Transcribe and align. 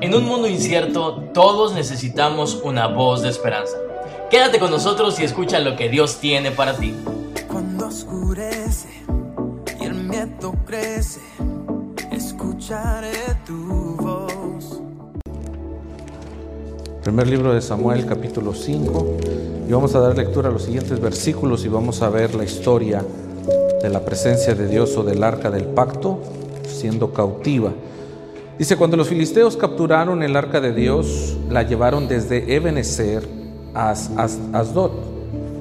En 0.00 0.14
un 0.14 0.24
mundo 0.24 0.46
incierto, 0.46 1.22
todos 1.32 1.74
necesitamos 1.74 2.60
una 2.62 2.86
voz 2.86 3.22
de 3.22 3.28
esperanza. 3.28 3.76
Quédate 4.30 4.58
con 4.58 4.70
nosotros 4.70 5.18
y 5.18 5.24
escucha 5.24 5.58
lo 5.60 5.74
que 5.74 5.88
Dios 5.88 6.18
tiene 6.18 6.50
para 6.50 6.76
ti. 6.76 6.94
Cuando 7.48 7.86
oscurece 7.86 8.88
y 9.80 9.84
el 9.84 9.94
miedo 9.94 10.54
crece, 10.66 11.20
escucharé 12.12 13.14
tu 13.46 13.96
voz. 13.96 14.82
Primer 17.02 17.26
libro 17.26 17.54
de 17.54 17.60
Samuel, 17.62 18.04
capítulo 18.04 18.52
5. 18.52 19.16
Y 19.68 19.72
vamos 19.72 19.94
a 19.94 20.00
dar 20.00 20.16
lectura 20.16 20.50
a 20.50 20.52
los 20.52 20.64
siguientes 20.64 21.00
versículos 21.00 21.64
y 21.64 21.68
vamos 21.68 22.02
a 22.02 22.10
ver 22.10 22.34
la 22.34 22.44
historia 22.44 23.04
de 23.82 23.88
la 23.88 24.04
presencia 24.04 24.54
de 24.54 24.68
Dios 24.68 24.96
o 24.96 25.02
del 25.02 25.22
arca 25.24 25.50
del 25.50 25.64
pacto 25.64 26.20
siendo 26.76 27.12
cautiva. 27.12 27.72
Dice, 28.58 28.76
cuando 28.76 28.96
los 28.96 29.08
filisteos 29.08 29.56
capturaron 29.56 30.22
el 30.22 30.34
arca 30.34 30.60
de 30.60 30.72
Dios, 30.72 31.36
la 31.50 31.62
llevaron 31.62 32.08
desde 32.08 32.54
Ebenezer 32.54 33.22
a 33.74 33.90
Asdod. 33.90 34.92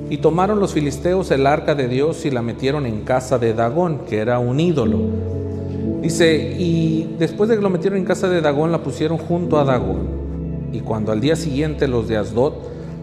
Y 0.09 0.17
tomaron 0.17 0.59
los 0.59 0.73
filisteos 0.73 1.29
el 1.31 1.45
arca 1.45 1.75
de 1.75 1.87
Dios 1.87 2.25
y 2.25 2.31
la 2.31 2.41
metieron 2.41 2.85
en 2.85 3.01
casa 3.01 3.37
de 3.37 3.53
Dagón, 3.53 4.01
que 4.07 4.19
era 4.19 4.39
un 4.39 4.59
ídolo. 4.59 4.99
Dice, 6.01 6.55
y 6.57 7.15
después 7.17 7.49
de 7.49 7.57
que 7.57 7.61
lo 7.61 7.69
metieron 7.69 7.97
en 7.97 8.05
casa 8.05 8.29
de 8.29 8.39
Dagón, 8.39 8.71
la 8.71 8.83
pusieron 8.83 9.17
junto 9.17 9.59
a 9.59 9.65
Dagón. 9.65 10.07
Y 10.71 10.79
cuando 10.79 11.11
al 11.11 11.19
día 11.19 11.35
siguiente 11.35 11.87
los 11.87 12.07
de 12.07 12.17
Asdod 12.17 12.53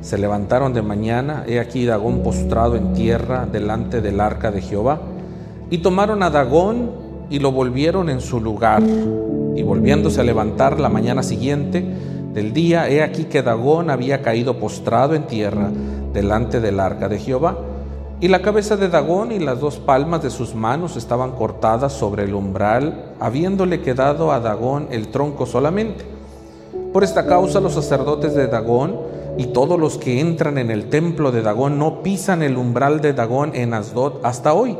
se 0.00 0.16
levantaron 0.16 0.72
de 0.72 0.82
mañana, 0.82 1.44
he 1.46 1.58
aquí 1.58 1.84
Dagón 1.84 2.22
postrado 2.22 2.76
en 2.76 2.92
tierra 2.94 3.46
delante 3.50 4.00
del 4.00 4.20
arca 4.20 4.50
de 4.50 4.62
Jehová. 4.62 5.00
Y 5.68 5.78
tomaron 5.78 6.22
a 6.22 6.30
Dagón 6.30 7.01
y 7.32 7.38
lo 7.38 7.50
volvieron 7.50 8.10
en 8.10 8.20
su 8.20 8.40
lugar. 8.40 8.82
Y 9.56 9.62
volviéndose 9.62 10.20
a 10.20 10.24
levantar 10.24 10.78
la 10.78 10.90
mañana 10.90 11.22
siguiente 11.22 11.82
del 12.34 12.52
día, 12.52 12.90
he 12.90 13.02
aquí 13.02 13.24
que 13.24 13.42
Dagón 13.42 13.88
había 13.88 14.20
caído 14.20 14.58
postrado 14.58 15.14
en 15.14 15.26
tierra 15.26 15.70
delante 16.12 16.60
del 16.60 16.78
arca 16.78 17.08
de 17.08 17.18
Jehová. 17.18 17.56
Y 18.20 18.28
la 18.28 18.42
cabeza 18.42 18.76
de 18.76 18.88
Dagón 18.88 19.32
y 19.32 19.38
las 19.38 19.60
dos 19.60 19.78
palmas 19.78 20.22
de 20.22 20.28
sus 20.28 20.54
manos 20.54 20.96
estaban 20.96 21.32
cortadas 21.32 21.94
sobre 21.94 22.24
el 22.24 22.34
umbral, 22.34 23.14
habiéndole 23.18 23.80
quedado 23.80 24.30
a 24.30 24.38
Dagón 24.38 24.88
el 24.90 25.08
tronco 25.08 25.46
solamente. 25.46 26.04
Por 26.92 27.02
esta 27.02 27.26
causa 27.26 27.60
los 27.60 27.72
sacerdotes 27.72 28.34
de 28.34 28.46
Dagón 28.46 28.94
y 29.38 29.46
todos 29.46 29.80
los 29.80 29.96
que 29.96 30.20
entran 30.20 30.58
en 30.58 30.70
el 30.70 30.90
templo 30.90 31.32
de 31.32 31.40
Dagón 31.40 31.78
no 31.78 32.02
pisan 32.02 32.42
el 32.42 32.58
umbral 32.58 33.00
de 33.00 33.14
Dagón 33.14 33.52
en 33.54 33.72
Asdod 33.72 34.20
hasta 34.22 34.52
hoy 34.52 34.76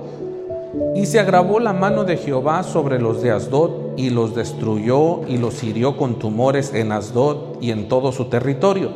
y 0.94 1.06
se 1.06 1.20
agravó 1.20 1.60
la 1.60 1.72
mano 1.72 2.04
de 2.04 2.16
Jehová 2.16 2.62
sobre 2.62 2.98
los 2.98 3.22
de 3.22 3.30
Asdod 3.30 3.96
y 3.96 4.10
los 4.10 4.34
destruyó 4.34 5.26
y 5.26 5.36
los 5.36 5.62
hirió 5.62 5.96
con 5.96 6.18
tumores 6.18 6.72
en 6.74 6.92
Asdod 6.92 7.60
y 7.60 7.70
en 7.70 7.88
todo 7.88 8.12
su 8.12 8.26
territorio. 8.26 8.90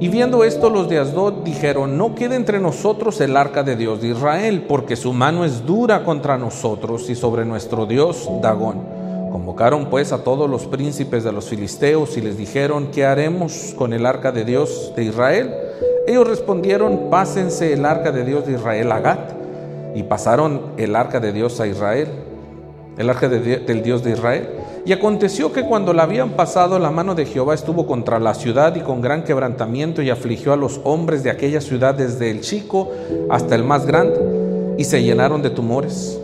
Y 0.00 0.08
viendo 0.08 0.42
esto 0.44 0.70
los 0.70 0.88
de 0.88 0.98
Asdod 0.98 1.44
dijeron, 1.44 1.96
no 1.96 2.14
quede 2.14 2.34
entre 2.34 2.60
nosotros 2.60 3.20
el 3.20 3.36
arca 3.36 3.62
de 3.62 3.76
Dios 3.76 4.02
de 4.02 4.08
Israel, 4.08 4.64
porque 4.68 4.96
su 4.96 5.12
mano 5.12 5.44
es 5.44 5.64
dura 5.64 6.04
contra 6.04 6.36
nosotros 6.36 7.08
y 7.08 7.14
sobre 7.14 7.44
nuestro 7.44 7.86
Dios 7.86 8.28
Dagón. 8.42 8.82
Convocaron 9.30 9.86
pues 9.86 10.12
a 10.12 10.22
todos 10.22 10.50
los 10.50 10.66
príncipes 10.66 11.24
de 11.24 11.32
los 11.32 11.48
filisteos 11.48 12.16
y 12.16 12.20
les 12.20 12.36
dijeron, 12.36 12.88
¿qué 12.92 13.04
haremos 13.04 13.74
con 13.76 13.92
el 13.92 14.06
arca 14.06 14.32
de 14.32 14.44
Dios 14.44 14.92
de 14.96 15.04
Israel? 15.04 15.54
Ellos 16.06 16.26
respondieron, 16.26 17.08
pásense 17.10 17.72
el 17.72 17.86
arca 17.86 18.12
de 18.12 18.24
Dios 18.24 18.46
de 18.46 18.54
Israel 18.54 18.92
a 18.92 19.00
Gat 19.00 19.43
y 19.94 20.02
pasaron 20.02 20.72
el 20.76 20.96
arca 20.96 21.20
de 21.20 21.32
Dios 21.32 21.60
a 21.60 21.66
Israel, 21.66 22.08
el 22.98 23.10
arca 23.10 23.28
del 23.28 23.82
Dios 23.82 24.02
de 24.02 24.12
Israel. 24.12 24.48
Y 24.84 24.92
aconteció 24.92 25.52
que 25.52 25.62
cuando 25.62 25.92
la 25.92 26.02
habían 26.02 26.30
pasado, 26.30 26.78
la 26.78 26.90
mano 26.90 27.14
de 27.14 27.26
Jehová 27.26 27.54
estuvo 27.54 27.86
contra 27.86 28.18
la 28.18 28.34
ciudad 28.34 28.74
y 28.76 28.80
con 28.80 29.00
gran 29.00 29.24
quebrantamiento 29.24 30.02
y 30.02 30.10
afligió 30.10 30.52
a 30.52 30.56
los 30.56 30.80
hombres 30.84 31.22
de 31.22 31.30
aquella 31.30 31.60
ciudad 31.60 31.94
desde 31.94 32.30
el 32.30 32.42
chico 32.42 32.90
hasta 33.30 33.54
el 33.54 33.64
más 33.64 33.86
grande, 33.86 34.74
y 34.76 34.84
se 34.84 35.02
llenaron 35.02 35.40
de 35.42 35.50
tumores. 35.50 36.20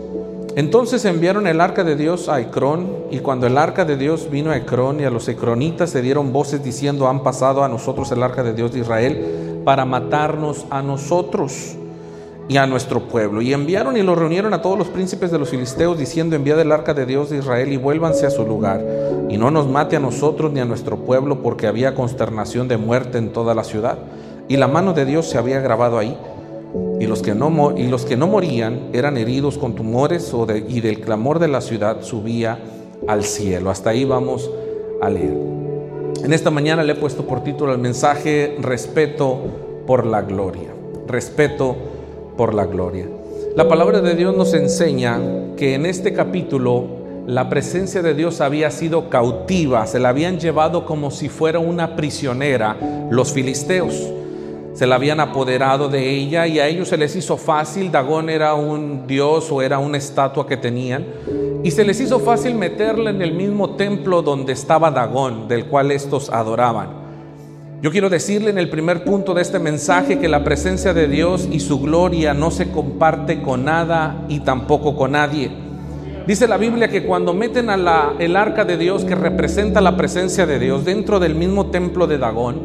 Entonces 0.55 1.05
enviaron 1.05 1.47
el 1.47 1.61
arca 1.61 1.85
de 1.85 1.95
Dios 1.95 2.27
a 2.27 2.41
Ecrón, 2.41 3.05
y 3.09 3.19
cuando 3.19 3.47
el 3.47 3.57
arca 3.57 3.85
de 3.85 3.95
Dios 3.95 4.29
vino 4.29 4.51
a 4.51 4.57
Ecrón 4.57 4.99
y 4.99 5.05
a 5.05 5.09
los 5.09 5.27
ecronitas 5.29 5.89
se 5.89 6.01
dieron 6.01 6.33
voces 6.33 6.61
diciendo, 6.61 7.07
han 7.07 7.23
pasado 7.23 7.63
a 7.63 7.69
nosotros 7.69 8.11
el 8.11 8.21
arca 8.21 8.43
de 8.43 8.53
Dios 8.53 8.73
de 8.73 8.79
Israel 8.79 9.61
para 9.63 9.85
matarnos 9.85 10.65
a 10.69 10.81
nosotros 10.81 11.77
y 12.47 12.57
a 12.57 12.65
nuestro 12.67 13.07
pueblo. 13.07 13.41
Y 13.41 13.53
enviaron 13.53 13.97
y 13.97 14.01
lo 14.01 14.15
reunieron 14.15 14.53
a 14.53 14.61
todos 14.61 14.77
los 14.77 14.87
príncipes 14.87 15.31
de 15.31 15.39
los 15.39 15.49
filisteos, 15.49 15.97
diciendo, 15.97 16.35
enviad 16.35 16.59
el 16.59 16.71
arca 16.71 16.93
de 16.93 17.05
Dios 17.05 17.29
de 17.29 17.37
Israel 17.37 17.71
y 17.71 17.77
vuélvanse 17.77 18.25
a 18.25 18.29
su 18.29 18.45
lugar, 18.45 18.83
y 19.29 19.37
no 19.37 19.51
nos 19.51 19.67
mate 19.67 19.95
a 19.95 19.99
nosotros 19.99 20.51
ni 20.51 20.59
a 20.59 20.65
nuestro 20.65 20.97
pueblo, 20.97 21.41
porque 21.41 21.67
había 21.67 21.95
consternación 21.95 22.67
de 22.67 22.77
muerte 22.77 23.17
en 23.17 23.31
toda 23.31 23.55
la 23.55 23.63
ciudad. 23.63 23.99
Y 24.47 24.57
la 24.57 24.67
mano 24.67 24.93
de 24.93 25.05
Dios 25.05 25.29
se 25.29 25.37
había 25.37 25.61
grabado 25.61 25.97
ahí. 25.97 26.17
Y 26.99 27.07
los 27.07 27.21
que 27.21 27.33
no, 27.33 27.77
y 27.77 27.87
los 27.87 28.05
que 28.05 28.17
no 28.17 28.27
morían 28.27 28.89
eran 28.93 29.17
heridos 29.17 29.57
con 29.57 29.75
tumores 29.75 30.33
o 30.33 30.45
de, 30.45 30.59
y 30.59 30.81
del 30.81 30.99
clamor 31.01 31.39
de 31.39 31.47
la 31.47 31.61
ciudad 31.61 32.01
subía 32.01 32.59
al 33.07 33.23
cielo. 33.23 33.69
Hasta 33.69 33.89
ahí 33.91 34.05
vamos 34.05 34.49
a 35.01 35.09
leer. 35.09 35.35
En 36.23 36.33
esta 36.33 36.51
mañana 36.51 36.83
le 36.83 36.93
he 36.93 36.95
puesto 36.95 37.25
por 37.25 37.43
título 37.43 37.71
al 37.71 37.79
mensaje 37.79 38.57
Respeto 38.59 39.39
por 39.87 40.05
la 40.05 40.21
gloria. 40.21 40.69
Respeto 41.07 41.75
por 41.75 41.90
la 42.49 42.65
gloria. 42.65 43.07
La 43.55 43.67
palabra 43.67 44.01
de 44.01 44.15
Dios 44.15 44.35
nos 44.35 44.53
enseña 44.53 45.19
que 45.57 45.75
en 45.75 45.85
este 45.85 46.13
capítulo 46.13 47.01
la 47.27 47.49
presencia 47.49 48.01
de 48.01 48.13
Dios 48.13 48.41
había 48.41 48.71
sido 48.71 49.09
cautiva, 49.09 49.85
se 49.85 49.99
la 49.99 50.09
habían 50.09 50.39
llevado 50.39 50.85
como 50.85 51.11
si 51.11 51.29
fuera 51.29 51.59
una 51.59 51.95
prisionera 51.95 52.77
los 53.11 53.31
filisteos. 53.31 54.11
Se 54.73 54.87
la 54.87 54.95
habían 54.95 55.19
apoderado 55.19 55.89
de 55.89 56.09
ella 56.09 56.47
y 56.47 56.59
a 56.59 56.67
ellos 56.67 56.87
se 56.87 56.97
les 56.97 57.15
hizo 57.15 57.37
fácil, 57.37 57.91
Dagón 57.91 58.29
era 58.29 58.53
un 58.53 59.05
dios 59.05 59.51
o 59.51 59.61
era 59.61 59.79
una 59.79 59.97
estatua 59.97 60.47
que 60.47 60.57
tenían, 60.57 61.05
y 61.61 61.71
se 61.71 61.83
les 61.83 61.99
hizo 61.99 62.19
fácil 62.19 62.55
meterla 62.55 63.09
en 63.09 63.21
el 63.21 63.33
mismo 63.33 63.75
templo 63.75 64.21
donde 64.21 64.53
estaba 64.53 64.89
Dagón, 64.89 65.47
del 65.47 65.65
cual 65.65 65.91
estos 65.91 66.29
adoraban. 66.29 67.00
Yo 67.81 67.89
quiero 67.89 68.11
decirle 68.11 68.51
en 68.51 68.59
el 68.59 68.69
primer 68.69 69.03
punto 69.03 69.33
de 69.33 69.41
este 69.41 69.57
mensaje 69.57 70.19
que 70.19 70.29
la 70.29 70.43
presencia 70.43 70.93
de 70.93 71.07
Dios 71.07 71.49
y 71.51 71.59
su 71.59 71.79
gloria 71.79 72.35
no 72.35 72.51
se 72.51 72.69
comparte 72.69 73.41
con 73.41 73.65
nada 73.65 74.23
y 74.29 74.41
tampoco 74.41 74.95
con 74.95 75.13
nadie. 75.13 75.49
Dice 76.27 76.47
la 76.47 76.57
Biblia 76.57 76.89
que 76.89 77.03
cuando 77.03 77.33
meten 77.33 77.71
el 77.71 78.35
arca 78.35 78.65
de 78.65 78.77
Dios 78.77 79.03
que 79.03 79.15
representa 79.15 79.81
la 79.81 79.97
presencia 79.97 80.45
de 80.45 80.59
Dios 80.59 80.85
dentro 80.85 81.19
del 81.19 81.33
mismo 81.33 81.71
templo 81.71 82.05
de 82.05 82.19
Dagón, 82.19 82.59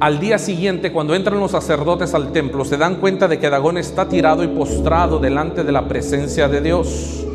al 0.00 0.18
día 0.18 0.38
siguiente 0.38 0.90
cuando 0.90 1.14
entran 1.14 1.38
los 1.38 1.50
sacerdotes 1.50 2.14
al 2.14 2.32
templo 2.32 2.64
se 2.64 2.78
dan 2.78 2.94
cuenta 2.94 3.28
de 3.28 3.38
que 3.38 3.50
Dagón 3.50 3.76
está 3.76 4.08
tirado 4.08 4.42
y 4.42 4.48
postrado 4.48 5.18
delante 5.18 5.64
de 5.64 5.72
la 5.72 5.86
presencia 5.86 6.48
de 6.48 6.62
Dios. 6.62 7.26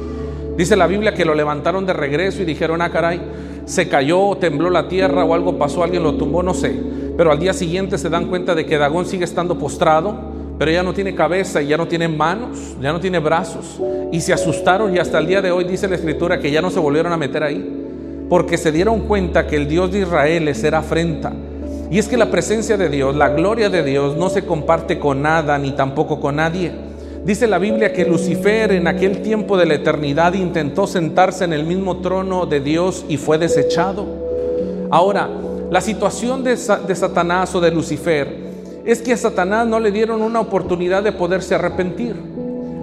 Dice 0.58 0.76
la 0.76 0.88
Biblia 0.88 1.14
que 1.14 1.24
lo 1.24 1.36
levantaron 1.36 1.86
de 1.86 1.94
regreso 1.94 2.42
y 2.42 2.46
dijeron, 2.46 2.82
ah 2.82 2.90
caray, 2.90 3.22
se 3.66 3.88
cayó, 3.88 4.36
tembló 4.38 4.72
la 4.72 4.88
tierra 4.88 5.24
o 5.24 5.36
algo 5.36 5.60
pasó, 5.60 5.84
alguien 5.84 6.02
lo 6.02 6.16
tumbó, 6.16 6.42
no 6.42 6.56
sé. 6.56 6.98
Pero 7.18 7.32
al 7.32 7.40
día 7.40 7.52
siguiente 7.52 7.98
se 7.98 8.10
dan 8.10 8.28
cuenta 8.28 8.54
de 8.54 8.66
que 8.66 8.78
Dagón 8.78 9.08
sigue 9.08 9.26
estando 9.26 9.58
postrado, 9.58 10.16
pero 10.60 10.72
ya 10.72 10.84
no 10.84 10.94
tiene 10.94 11.16
cabeza 11.16 11.62
y 11.62 11.68
ya 11.68 11.78
no 11.78 11.88
tiene 11.88 12.08
manos, 12.08 12.76
ya 12.80 12.94
no 12.94 13.00
tiene 13.00 13.18
brazos. 13.18 13.82
Y 14.12 14.22
se 14.22 14.34
asustaron 14.34 14.96
y 14.96 15.00
hasta 15.00 15.18
el 15.18 15.26
día 15.26 15.42
de 15.42 15.52
hoy 15.52 15.64
dice 15.64 15.88
la 15.88 15.96
escritura 15.96 16.40
que 16.40 16.52
ya 16.52 16.62
no 16.62 16.70
se 16.70 16.80
volvieron 16.80 17.12
a 17.12 17.18
meter 17.18 17.42
ahí, 17.42 18.28
porque 18.30 18.58
se 18.58 18.72
dieron 18.72 19.02
cuenta 19.02 19.48
que 19.48 19.56
el 19.56 19.68
Dios 19.68 19.92
de 19.92 20.02
Israel 20.02 20.46
les 20.46 20.64
era 20.64 20.80
afrenta. 20.80 21.34
Y 21.90 21.98
es 21.98 22.08
que 22.08 22.18
la 22.18 22.30
presencia 22.30 22.78
de 22.78 22.90
Dios, 22.90 23.16
la 23.16 23.30
gloria 23.30 23.70
de 23.70 23.82
Dios 23.82 24.16
no 24.16 24.30
se 24.30 24.46
comparte 24.46 25.00
con 25.00 25.22
nada 25.22 25.58
ni 25.58 25.72
tampoco 25.72 26.20
con 26.20 26.36
nadie. 26.36 26.72
Dice 27.24 27.48
la 27.48 27.58
Biblia 27.58 27.94
que 27.94 28.06
Lucifer 28.06 28.72
en 28.74 28.88
aquel 28.88 29.22
tiempo 29.22 29.58
de 29.58 29.66
la 29.66 29.74
eternidad 29.74 30.34
intentó 30.34 30.86
sentarse 30.86 31.46
en 31.46 31.54
el 31.54 31.66
mismo 31.66 31.98
trono 31.98 32.46
de 32.46 32.60
Dios 32.60 33.06
y 33.10 33.18
fue 33.18 33.38
desechado. 33.38 34.06
Ahora, 34.90 35.30
la 35.70 35.82
situación 35.82 36.44
de, 36.44 36.56
Satanás 36.56 37.54
o 37.54 37.60
de 37.60 37.72
Lucifer 37.72 38.48
es 38.86 39.02
que 39.02 39.12
a 39.12 39.18
Satanás 39.18 39.68
no 39.68 39.82
le 39.82 39.92
dieron 39.92 40.22
una 40.22 40.40
oportunidad 40.40 41.04
de 41.04 41.12
poderse 41.12 41.56
arrepentir. 41.56 42.16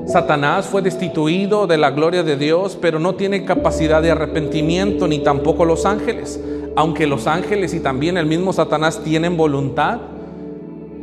Satanás 0.07 0.67
fue 0.67 0.83
destituido 0.83 1.67
de 1.67 1.79
la 1.79 1.91
gloria 1.93 2.23
de 2.23 2.37
Dios, 2.37 2.77
pero 2.79 2.99
no 2.99 3.15
tiene 3.15 3.47
capacidad 3.47 4.03
de 4.03 4.11
arrepentimiento, 4.11 5.09
ni 5.09 5.21
tampoco 5.21 5.65
los 5.65 5.87
ángeles. 5.87 6.39
Aunque 6.77 7.07
los 7.07 7.27
ángeles 7.27 7.73
y 7.73 7.81
también 7.81 8.19
el 8.19 8.27
mismo 8.27 8.53
Satanás 8.53 9.01
tienen 9.03 9.39
voluntad, 9.39 10.01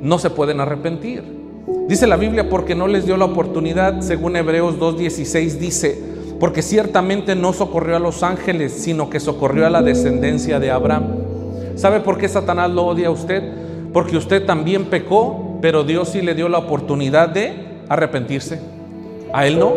no 0.02 0.20
se 0.20 0.30
pueden 0.30 0.60
arrepentir. 0.60 1.24
Dice 1.88 2.06
la 2.06 2.16
Biblia 2.16 2.48
porque 2.48 2.76
no 2.76 2.88
les 2.88 3.08
dio 3.08 3.18
la 3.18 3.26
oportunidad, 3.26 4.02
según 4.02 4.36
Hebreos 4.36 4.78
2.16 4.78 5.58
dice, 5.58 6.00
porque 6.40 6.62
ciertamente 6.62 7.36
no 7.36 7.54
socorrió 7.54 7.96
a 7.96 8.00
los 8.00 8.22
ángeles, 8.22 8.72
sino 8.72 9.10
que 9.10 9.20
socorrió 9.20 9.66
a 9.66 9.72
la 9.72 9.82
descendencia 9.82 10.60
de 10.60 10.70
Abraham. 10.70 11.21
¿Sabe 11.76 12.00
por 12.00 12.18
qué 12.18 12.28
Satanás 12.28 12.70
lo 12.72 12.86
odia 12.86 13.08
a 13.08 13.12
usted? 13.12 13.44
Porque 13.94 14.18
usted 14.18 14.46
también 14.46 14.86
pecó, 14.86 15.58
pero 15.62 15.84
Dios 15.84 16.10
sí 16.10 16.22
le 16.22 16.36
dio 16.36 16.50
la 16.50 16.60
oportunidad 16.60 17.30
de 17.30 17.54
arrepentirse. 17.90 18.60
A 19.34 19.48
él 19.48 19.60
no. 19.60 19.74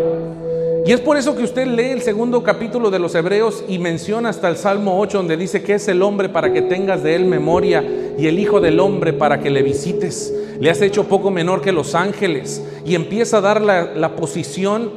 Y 0.87 0.93
es 0.93 1.01
por 1.01 1.17
eso 1.17 1.35
que 1.35 1.45
usted 1.45 1.67
lee 1.67 1.93
el 1.93 2.03
segundo 2.03 2.43
capítulo 2.43 2.91
de 2.91 2.99
los 2.99 3.15
Hebreos 3.15 3.65
y 3.67 3.79
menciona 3.79 4.29
hasta 4.29 4.51
el 4.51 4.57
Salmo 4.57 5.01
8 5.01 5.17
donde 5.17 5.39
dice 5.39 5.63
que 5.63 5.75
es 5.75 5.89
el 5.89 6.03
hombre 6.03 6.29
para 6.29 6.53
que 6.53 6.61
tengas 6.61 7.03
de 7.03 7.15
él 7.15 7.25
memoria 7.25 7.83
y 8.19 8.27
el 8.27 8.39
Hijo 8.39 8.61
del 8.61 8.79
Hombre 8.81 9.15
para 9.15 9.41
que 9.41 9.49
le 9.49 9.63
visites. 9.63 10.33
Le 10.61 10.71
has 10.71 10.83
hecho 10.83 11.05
poco 11.05 11.31
menor 11.31 11.63
que 11.63 11.73
los 11.73 11.95
ángeles 11.95 12.63
y 12.85 12.95
empieza 12.95 13.39
a 13.39 13.41
dar 13.41 13.63
la, 13.63 14.15
posición 14.15 14.91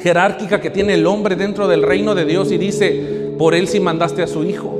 jerárquica 0.00 0.60
que 0.60 0.70
tiene 0.70 0.94
el 0.94 1.06
hombre 1.06 1.34
dentro 1.34 1.66
del 1.66 1.82
reino 1.82 2.14
de 2.14 2.24
Dios 2.24 2.52
y 2.52 2.58
dice, 2.58 3.34
por 3.38 3.54
él 3.54 3.66
sí 3.66 3.80
mandaste 3.80 4.22
a 4.22 4.28
su 4.28 4.44
Hijo. 4.44 4.78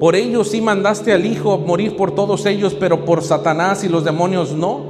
Por 0.00 0.14
ellos 0.14 0.50
sí 0.50 0.60
mandaste 0.60 1.12
al 1.12 1.26
Hijo 1.26 1.58
morir 1.58 1.96
por 1.96 2.12
todos 2.14 2.46
ellos, 2.46 2.74
pero 2.74 3.04
por 3.04 3.22
Satanás 3.22 3.82
y 3.82 3.88
los 3.88 4.04
demonios 4.04 4.52
no. 4.52 4.82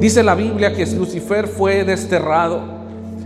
Dice 0.00 0.22
la 0.22 0.34
Biblia 0.34 0.74
que 0.74 0.84
Lucifer 0.86 1.46
fue 1.46 1.84
desterrado 1.84 2.60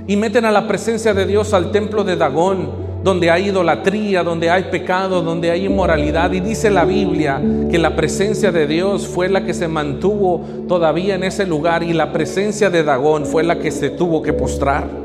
y 0.06 0.16
meten 0.16 0.44
a 0.44 0.52
la 0.52 0.68
presencia 0.68 1.14
de 1.14 1.24
Dios 1.24 1.54
al 1.54 1.72
templo 1.72 2.04
de 2.04 2.16
Dagón, 2.16 2.70
donde 3.02 3.30
hay 3.30 3.48
idolatría, 3.48 4.22
donde 4.22 4.50
hay 4.50 4.64
pecado, 4.64 5.22
donde 5.22 5.50
hay 5.50 5.64
inmoralidad. 5.64 6.30
Y 6.32 6.40
dice 6.40 6.70
la 6.70 6.84
Biblia 6.84 7.40
que 7.70 7.78
la 7.78 7.96
presencia 7.96 8.52
de 8.52 8.66
Dios 8.66 9.08
fue 9.08 9.30
la 9.30 9.44
que 9.46 9.54
se 9.54 9.68
mantuvo 9.68 10.44
todavía 10.68 11.14
en 11.14 11.24
ese 11.24 11.46
lugar 11.46 11.82
y 11.82 11.94
la 11.94 12.12
presencia 12.12 12.68
de 12.68 12.84
Dagón 12.84 13.24
fue 13.24 13.42
la 13.42 13.58
que 13.58 13.70
se 13.70 13.90
tuvo 13.90 14.22
que 14.22 14.34
postrar. 14.34 15.01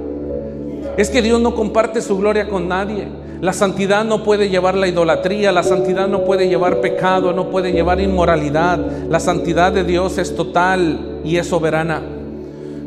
Es 0.98 1.12
que 1.12 1.22
Dios 1.22 1.40
no 1.40 1.54
comparte 1.54 2.02
su 2.02 2.18
gloria 2.18 2.50
con 2.50 2.68
nadie. 2.68 3.08
La 3.40 3.54
santidad 3.54 4.04
no 4.04 4.24
puede 4.24 4.50
llevar 4.50 4.74
la 4.74 4.88
idolatría, 4.88 5.52
la 5.52 5.62
santidad 5.62 6.08
no 6.08 6.24
puede 6.24 6.50
llevar 6.50 6.82
pecado, 6.82 7.34
no 7.34 7.52
puede 7.52 7.72
llevar 7.72 8.02
inmoralidad. 8.02 8.80
La 9.08 9.20
santidad 9.20 9.72
de 9.72 9.84
Dios 9.84 10.18
es 10.18 10.36
total 10.36 11.22
y 11.24 11.38
es 11.38 11.46
soberana. 11.46 12.02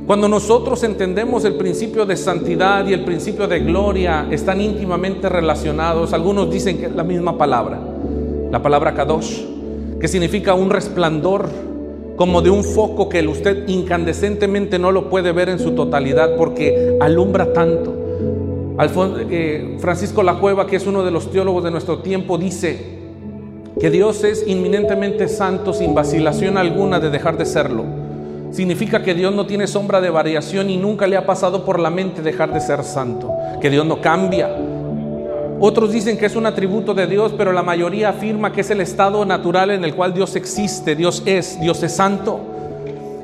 Cuando 0.09 0.29
nosotros 0.29 0.83
entendemos 0.83 1.45
el 1.45 1.55
principio 1.55 2.05
de 2.05 2.17
santidad 2.17 2.85
y 2.85 2.93
el 2.95 3.05
principio 3.05 3.47
de 3.47 3.61
gloria 3.61 4.27
están 4.29 4.61
íntimamente 4.61 5.29
relacionados, 5.29 6.13
algunos 6.13 6.51
dicen 6.51 6.79
que 6.79 6.87
es 6.87 6.95
la 6.97 7.05
misma 7.05 7.39
palabra, 7.39 7.79
la 8.51 8.61
palabra 8.61 8.93
kadosh, 8.93 9.45
que 10.01 10.09
significa 10.09 10.55
un 10.55 10.71
resplandor 10.71 11.49
como 12.20 12.43
de 12.43 12.50
un 12.50 12.64
foco 12.64 13.08
que 13.08 13.26
usted 13.26 13.67
incandescentemente 13.67 14.78
no 14.78 14.93
lo 14.93 15.08
puede 15.08 15.32
ver 15.32 15.49
en 15.49 15.58
su 15.58 15.70
totalidad 15.70 16.37
porque 16.37 16.99
alumbra 17.00 17.55
tanto. 17.55 17.94
Eh, 19.31 19.78
Francisco 19.81 20.22
La 20.22 20.34
Cueva, 20.34 20.67
que 20.67 20.76
es 20.76 20.87
uno 20.87 21.02
de 21.02 21.11
los 21.11 21.31
teólogos 21.31 21.64
de 21.64 21.70
nuestro 21.70 22.00
tiempo, 22.00 22.37
dice 22.37 22.99
que 23.81 23.88
Dios 23.88 24.22
es 24.25 24.46
inminentemente 24.46 25.28
santo 25.28 25.72
sin 25.72 25.94
vacilación 25.94 26.58
alguna 26.58 27.00
de 27.00 27.08
dejar 27.08 27.38
de 27.38 27.46
serlo 27.46 27.87
significa 28.50 29.02
que 29.02 29.14
Dios 29.14 29.32
no 29.32 29.46
tiene 29.46 29.69
sombra 29.69 30.00
de 30.00 30.11
variación 30.11 30.70
y 30.70 30.76
nunca 30.76 31.06
le 31.06 31.17
ha 31.17 31.25
pasado 31.25 31.64
por 31.64 31.78
la 31.78 31.88
mente 31.88 32.20
dejar 32.20 32.52
de 32.52 32.61
ser 32.61 32.82
santo, 32.82 33.32
que 33.61 33.70
Dios 33.70 33.87
no 33.87 34.00
cambia. 34.00 34.50
Otros 35.62 35.93
dicen 35.93 36.17
que 36.17 36.25
es 36.25 36.37
un 36.37 36.47
atributo 36.47 36.95
de 36.95 37.07
Dios, 37.07 37.35
pero 37.37 37.53
la 37.53 37.62
mayoría 37.62 38.09
afirma 38.09 38.51
que 38.51 38.62
es 38.62 38.71
el 38.71 38.81
estado 38.81 39.27
natural 39.27 39.71
en 39.71 39.85
el 39.85 39.95
cual 39.95 40.15
Dios 40.15 40.35
existe, 40.35 40.97
Dios 40.97 41.23
es, 41.27 41.61
Dios 41.61 41.83
es 41.83 41.93
santo. 41.93 42.41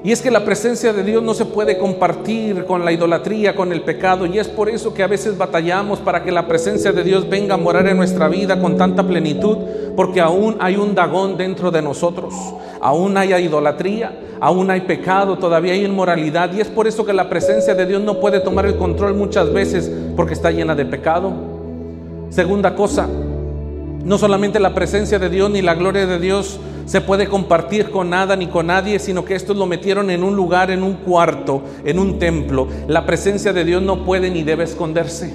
Y 0.05 0.13
es 0.13 0.21
que 0.21 0.31
la 0.31 0.45
presencia 0.45 0.93
de 0.93 1.03
Dios 1.03 1.23
no 1.23 1.33
se 1.33 1.47
puede 1.47 1.79
compartir 1.79 2.67
con 2.67 2.85
la 2.85 2.93
idolatría, 2.93 3.57
con 3.57 3.73
el 3.73 3.81
pecado, 3.81 4.27
y 4.27 4.39
es 4.39 4.49
por 4.49 4.69
eso 4.69 4.93
que 4.93 5.03
a 5.03 5.07
veces 5.07 5.39
batallamos 5.39 5.99
para 6.01 6.23
que 6.23 6.31
la 6.31 6.47
presencia 6.47 6.93
de 6.93 7.03
Dios 7.03 7.27
venga 7.27 7.55
a 7.55 7.59
morar 7.59 7.89
en 7.89 7.97
nuestra 7.97 8.29
vida 8.29 8.61
con 8.61 8.77
tanta 8.77 9.03
plenitud, 9.03 9.57
porque 9.97 10.21
aún 10.21 10.57
hay 10.61 10.77
un 10.77 10.95
dagón 10.95 11.39
dentro 11.39 11.71
de 11.71 11.81
nosotros, 11.81 12.35
aún 12.83 13.17
hay 13.17 13.33
idolatría, 13.33 14.13
aún 14.41 14.71
hay 14.71 14.83
pecado, 14.83 15.39
todavía 15.39 15.73
hay 15.73 15.87
inmoralidad 15.87 16.53
y 16.53 16.61
es 16.61 16.69
por 16.69 16.87
eso 16.87 17.07
que 17.07 17.15
la 17.15 17.31
presencia 17.31 17.75
de 17.75 17.87
Dios 17.87 18.03
no 18.03 18.21
puede 18.21 18.41
tomar 18.41 18.67
el 18.67 18.77
control 18.77 19.15
muchas 19.15 19.51
veces 19.51 19.91
porque 20.15 20.35
está 20.35 20.51
llena 20.51 20.75
de 20.75 20.85
pecado. 20.85 21.33
Segunda 22.31 22.75
cosa, 22.75 23.09
no 24.05 24.19
solamente 24.19 24.61
la 24.61 24.75
presencia 24.75 25.19
de 25.19 25.29
Dios 25.29 25.51
ni 25.51 25.63
la 25.63 25.75
gloria 25.75 26.07
de 26.07 26.19
Dios 26.19 26.61
se 26.87 27.01
puede 27.01 27.27
compartir 27.27 27.91
con 27.91 28.11
nada 28.11 28.37
ni 28.37 28.47
con 28.47 28.69
nadie, 28.69 29.01
sino 29.01 29.25
que 29.25 29.35
estos 29.35 29.57
lo 29.57 29.67
metieron 29.67 30.11
en 30.11 30.23
un 30.23 30.37
lugar, 30.37 30.71
en 30.71 30.85
un 30.85 30.95
cuarto, 30.95 31.63
en 31.85 31.99
un 31.99 32.19
templo. 32.19 32.69
La 32.87 33.05
presencia 33.05 33.53
de 33.53 33.65
Dios 33.65 33.83
no 33.83 34.05
puede 34.05 34.31
ni 34.31 34.45
debe 34.45 34.65
esconderse. 34.65 35.35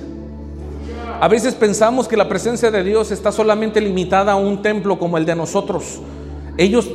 A 1.20 1.28
veces 1.28 1.54
pensamos 1.54 2.08
que 2.08 2.18
la 2.18 2.30
presencia 2.30 2.72
de 2.72 2.84
Dios 2.84 3.12
está 3.12 3.32
solamente 3.32 3.82
limitada 3.82 4.32
a 4.32 4.38
un 4.38 4.62
templo 4.62 4.98
como 4.98 5.18
el 5.18 5.26
de 5.26 5.36
nosotros. 5.36 6.00
Ellos 6.58 6.90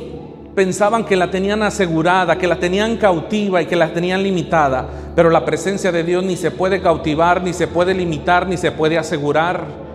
pensaban 0.55 1.05
que 1.05 1.15
la 1.15 1.29
tenían 1.29 1.61
asegurada, 1.61 2.39
que 2.39 2.47
la 2.47 2.59
tenían 2.59 2.97
cautiva 2.97 3.61
y 3.61 3.67
que 3.67 3.75
la 3.75 3.93
tenían 3.93 4.23
limitada, 4.23 4.89
pero 5.15 5.29
la 5.29 5.45
presencia 5.45 5.91
de 5.91 6.03
Dios 6.03 6.23
ni 6.23 6.35
se 6.35 6.49
puede 6.49 6.81
cautivar, 6.81 7.43
ni 7.43 7.53
se 7.53 7.67
puede 7.67 7.93
limitar, 7.93 8.47
ni 8.47 8.57
se 8.57 8.71
puede 8.71 8.97
asegurar. 8.97 9.86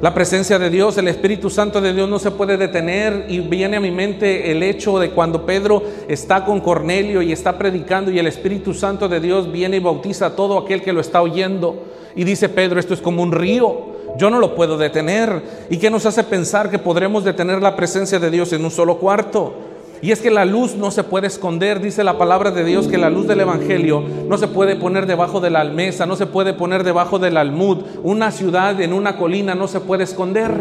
La 0.00 0.14
presencia 0.14 0.58
de 0.58 0.70
Dios, 0.70 0.96
el 0.96 1.08
Espíritu 1.08 1.50
Santo 1.50 1.78
de 1.82 1.92
Dios 1.92 2.08
no 2.08 2.18
se 2.18 2.30
puede 2.30 2.56
detener 2.56 3.26
y 3.28 3.40
viene 3.40 3.76
a 3.76 3.80
mi 3.80 3.90
mente 3.90 4.50
el 4.50 4.62
hecho 4.62 4.98
de 4.98 5.10
cuando 5.10 5.44
Pedro 5.44 5.82
está 6.08 6.46
con 6.46 6.60
Cornelio 6.60 7.20
y 7.20 7.32
está 7.32 7.58
predicando 7.58 8.10
y 8.10 8.18
el 8.18 8.26
Espíritu 8.26 8.72
Santo 8.72 9.10
de 9.10 9.20
Dios 9.20 9.52
viene 9.52 9.76
y 9.76 9.80
bautiza 9.80 10.26
a 10.26 10.36
todo 10.36 10.56
aquel 10.56 10.80
que 10.80 10.94
lo 10.94 11.02
está 11.02 11.20
oyendo. 11.20 11.84
Y 12.16 12.24
dice 12.24 12.48
Pedro, 12.48 12.80
esto 12.80 12.94
es 12.94 13.02
como 13.02 13.22
un 13.22 13.30
río, 13.30 13.88
yo 14.16 14.30
no 14.30 14.38
lo 14.38 14.54
puedo 14.54 14.78
detener. 14.78 15.42
¿Y 15.68 15.76
qué 15.76 15.90
nos 15.90 16.06
hace 16.06 16.24
pensar 16.24 16.70
que 16.70 16.78
podremos 16.78 17.22
detener 17.22 17.60
la 17.60 17.76
presencia 17.76 18.18
de 18.18 18.30
Dios 18.30 18.54
en 18.54 18.64
un 18.64 18.70
solo 18.70 18.96
cuarto? 18.96 19.69
Y 20.02 20.12
es 20.12 20.20
que 20.20 20.30
la 20.30 20.46
luz 20.46 20.76
no 20.76 20.90
se 20.90 21.04
puede 21.04 21.26
esconder, 21.26 21.80
dice 21.80 22.04
la 22.04 22.16
palabra 22.16 22.50
de 22.50 22.64
Dios, 22.64 22.88
que 22.88 22.96
la 22.96 23.10
luz 23.10 23.26
del 23.26 23.40
Evangelio 23.40 24.02
no 24.28 24.38
se 24.38 24.48
puede 24.48 24.76
poner 24.76 25.06
debajo 25.06 25.40
de 25.40 25.50
la 25.50 25.60
almesa, 25.60 26.06
no 26.06 26.16
se 26.16 26.26
puede 26.26 26.54
poner 26.54 26.84
debajo 26.84 27.18
del 27.18 27.36
almud. 27.36 27.78
Una 28.02 28.30
ciudad 28.30 28.80
en 28.80 28.94
una 28.94 29.18
colina 29.18 29.54
no 29.54 29.68
se 29.68 29.80
puede 29.80 30.04
esconder. 30.04 30.52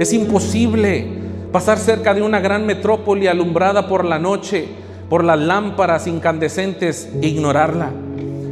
Es 0.00 0.12
imposible 0.12 1.06
pasar 1.52 1.78
cerca 1.78 2.12
de 2.12 2.22
una 2.22 2.40
gran 2.40 2.66
metrópoli 2.66 3.28
alumbrada 3.28 3.86
por 3.86 4.04
la 4.04 4.18
noche, 4.18 4.66
por 5.08 5.22
las 5.22 5.38
lámparas 5.38 6.08
incandescentes 6.08 7.08
e 7.22 7.28
ignorarla. 7.28 7.92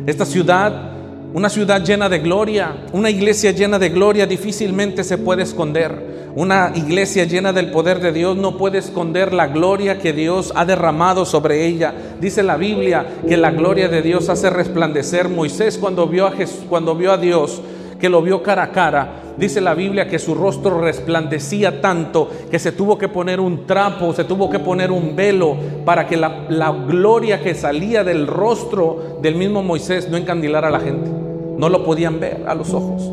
Esta 0.06 0.24
ciudad, 0.24 0.92
una 1.34 1.48
ciudad 1.48 1.82
llena 1.82 2.08
de 2.08 2.20
gloria, 2.20 2.84
una 2.92 3.10
iglesia 3.10 3.50
llena 3.50 3.80
de 3.80 3.88
gloria, 3.88 4.26
difícilmente 4.26 5.02
se 5.02 5.18
puede 5.18 5.42
esconder. 5.42 6.13
Una 6.36 6.72
iglesia 6.74 7.26
llena 7.26 7.52
del 7.52 7.70
poder 7.70 8.00
de 8.00 8.10
Dios 8.10 8.36
no 8.36 8.56
puede 8.58 8.78
esconder 8.78 9.32
la 9.32 9.46
gloria 9.46 10.00
que 10.00 10.12
Dios 10.12 10.52
ha 10.56 10.64
derramado 10.64 11.24
sobre 11.26 11.64
ella. 11.64 11.94
Dice 12.20 12.42
la 12.42 12.56
Biblia 12.56 13.06
que 13.28 13.36
la 13.36 13.52
gloria 13.52 13.88
de 13.88 14.02
Dios 14.02 14.28
hace 14.28 14.50
resplandecer. 14.50 15.28
Moisés 15.28 15.78
cuando 15.78 16.08
vio 16.08 16.26
a, 16.26 16.32
cuando 16.68 16.96
vio 16.96 17.12
a 17.12 17.18
Dios, 17.18 17.62
que 18.00 18.08
lo 18.08 18.20
vio 18.20 18.42
cara 18.42 18.64
a 18.64 18.72
cara, 18.72 19.22
dice 19.36 19.60
la 19.60 19.74
Biblia 19.74 20.08
que 20.08 20.18
su 20.18 20.34
rostro 20.34 20.80
resplandecía 20.80 21.80
tanto 21.80 22.28
que 22.50 22.58
se 22.58 22.72
tuvo 22.72 22.98
que 22.98 23.08
poner 23.08 23.38
un 23.38 23.64
trapo, 23.64 24.12
se 24.12 24.24
tuvo 24.24 24.50
que 24.50 24.58
poner 24.58 24.90
un 24.90 25.14
velo 25.14 25.56
para 25.84 26.08
que 26.08 26.16
la, 26.16 26.46
la 26.48 26.72
gloria 26.72 27.44
que 27.44 27.54
salía 27.54 28.02
del 28.02 28.26
rostro 28.26 29.18
del 29.22 29.36
mismo 29.36 29.62
Moisés 29.62 30.08
no 30.08 30.16
encandilara 30.16 30.66
a 30.66 30.72
la 30.72 30.80
gente. 30.80 31.08
No 31.56 31.68
lo 31.68 31.84
podían 31.84 32.18
ver 32.18 32.42
a 32.48 32.56
los 32.56 32.74
ojos. 32.74 33.08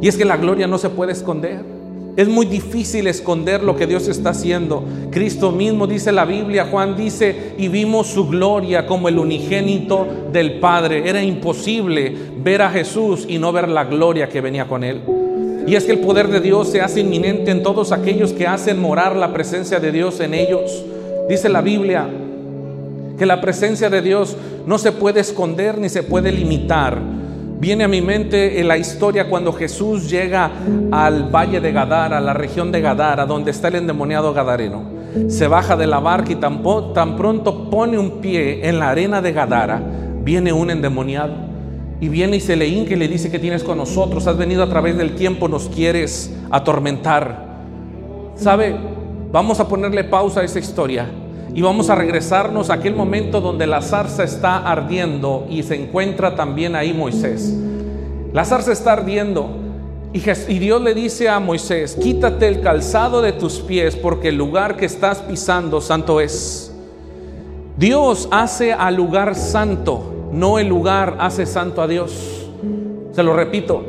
Y 0.00 0.08
es 0.08 0.16
que 0.16 0.24
la 0.24 0.38
gloria 0.38 0.66
no 0.66 0.78
se 0.78 0.88
puede 0.88 1.12
esconder. 1.12 1.75
Es 2.16 2.28
muy 2.28 2.46
difícil 2.46 3.06
esconder 3.08 3.62
lo 3.62 3.76
que 3.76 3.86
Dios 3.86 4.08
está 4.08 4.30
haciendo. 4.30 4.82
Cristo 5.10 5.52
mismo 5.52 5.86
dice 5.86 6.12
la 6.12 6.24
Biblia, 6.24 6.66
Juan 6.70 6.96
dice, 6.96 7.52
y 7.58 7.68
vimos 7.68 8.06
su 8.06 8.26
gloria 8.26 8.86
como 8.86 9.08
el 9.08 9.18
unigénito 9.18 10.06
del 10.32 10.58
Padre. 10.58 11.06
Era 11.06 11.22
imposible 11.22 12.16
ver 12.42 12.62
a 12.62 12.70
Jesús 12.70 13.26
y 13.28 13.38
no 13.38 13.52
ver 13.52 13.68
la 13.68 13.84
gloria 13.84 14.30
que 14.30 14.40
venía 14.40 14.66
con 14.66 14.82
él. 14.82 15.02
Y 15.66 15.74
es 15.74 15.84
que 15.84 15.92
el 15.92 15.98
poder 15.98 16.28
de 16.28 16.40
Dios 16.40 16.68
se 16.68 16.80
hace 16.80 17.00
inminente 17.00 17.50
en 17.50 17.62
todos 17.62 17.92
aquellos 17.92 18.32
que 18.32 18.46
hacen 18.46 18.80
morar 18.80 19.14
la 19.14 19.34
presencia 19.34 19.78
de 19.78 19.92
Dios 19.92 20.18
en 20.20 20.32
ellos. 20.32 20.84
Dice 21.28 21.50
la 21.50 21.60
Biblia 21.60 22.08
que 23.18 23.26
la 23.26 23.42
presencia 23.42 23.90
de 23.90 24.00
Dios 24.00 24.36
no 24.64 24.78
se 24.78 24.92
puede 24.92 25.20
esconder 25.20 25.76
ni 25.76 25.90
se 25.90 26.02
puede 26.02 26.32
limitar. 26.32 26.98
Viene 27.58 27.84
a 27.84 27.88
mi 27.88 28.02
mente 28.02 28.62
la 28.64 28.76
historia 28.76 29.28
cuando 29.28 29.52
Jesús 29.52 30.10
llega 30.10 30.50
al 30.92 31.34
valle 31.34 31.60
de 31.60 31.72
Gadara, 31.72 32.18
a 32.18 32.20
la 32.20 32.34
región 32.34 32.70
de 32.70 32.82
Gadara, 32.82 33.24
donde 33.24 33.50
está 33.50 33.68
el 33.68 33.76
endemoniado 33.76 34.34
Gadareno. 34.34 34.84
Se 35.28 35.48
baja 35.48 35.76
de 35.76 35.86
la 35.86 35.98
barca 35.98 36.32
y 36.32 36.36
tan, 36.36 36.62
pronto 36.62 37.70
pone 37.70 37.98
un 37.98 38.20
pie 38.20 38.68
en 38.68 38.78
la 38.78 38.90
arena 38.90 39.22
de 39.22 39.32
Gadara, 39.32 39.80
viene 40.22 40.52
un 40.52 40.70
endemoniado. 40.70 41.46
Y 41.98 42.10
viene 42.10 42.36
y 42.36 42.40
se 42.40 42.56
le 42.56 42.68
hinca 42.68 42.94
le 42.94 43.08
dice 43.08 43.30
que 43.30 43.38
tienes 43.38 43.64
con 43.64 43.78
nosotros, 43.78 44.26
has 44.26 44.36
venido 44.36 44.62
a 44.62 44.68
través 44.68 44.98
del 44.98 45.14
tiempo, 45.14 45.48
nos 45.48 45.70
quieres 45.70 46.36
atormentar. 46.50 47.46
¿Sabe? 48.34 48.76
Vamos 49.32 49.60
a 49.60 49.68
ponerle 49.68 50.04
pausa 50.04 50.40
a 50.40 50.44
esa 50.44 50.58
historia 50.58 51.06
y 51.56 51.62
vamos 51.62 51.88
a 51.88 51.94
regresarnos 51.94 52.68
a 52.68 52.74
aquel 52.74 52.94
momento 52.94 53.40
donde 53.40 53.66
la 53.66 53.80
zarza 53.80 54.22
está 54.24 54.58
ardiendo 54.58 55.46
y 55.48 55.62
se 55.62 55.74
encuentra 55.74 56.36
también 56.36 56.76
ahí 56.76 56.92
Moisés. 56.92 57.50
La 58.34 58.44
zarza 58.44 58.72
está 58.72 58.92
ardiendo 58.92 59.48
y, 60.12 60.20
Dios 60.58 60.82
le 60.82 60.92
dice 60.92 61.30
a 61.30 61.40
Moisés, 61.40 61.96
quítate 61.96 62.46
el 62.46 62.60
calzado 62.60 63.22
de 63.22 63.32
tus 63.32 63.60
pies 63.60 63.96
porque 63.96 64.28
el 64.28 64.36
lugar 64.36 64.76
que 64.76 64.84
estás 64.84 65.20
pisando 65.20 65.80
santo 65.80 66.20
es. 66.20 66.74
Dios 67.78 68.28
hace 68.30 68.74
al 68.74 68.94
lugar 68.94 69.34
santo, 69.34 70.28
no 70.32 70.58
el 70.58 70.68
lugar 70.68 71.16
hace 71.20 71.46
santo 71.46 71.80
a 71.80 71.88
Dios. 71.88 72.50
Se 73.12 73.22
lo 73.22 73.34
repito, 73.34 73.82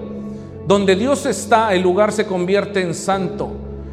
donde 0.66 0.96
Dios 0.96 1.26
está, 1.26 1.74
el 1.74 1.82
lugar 1.82 2.14
se 2.14 2.26
convierte 2.28 2.80
en 2.80 2.94
santo, 2.94 3.50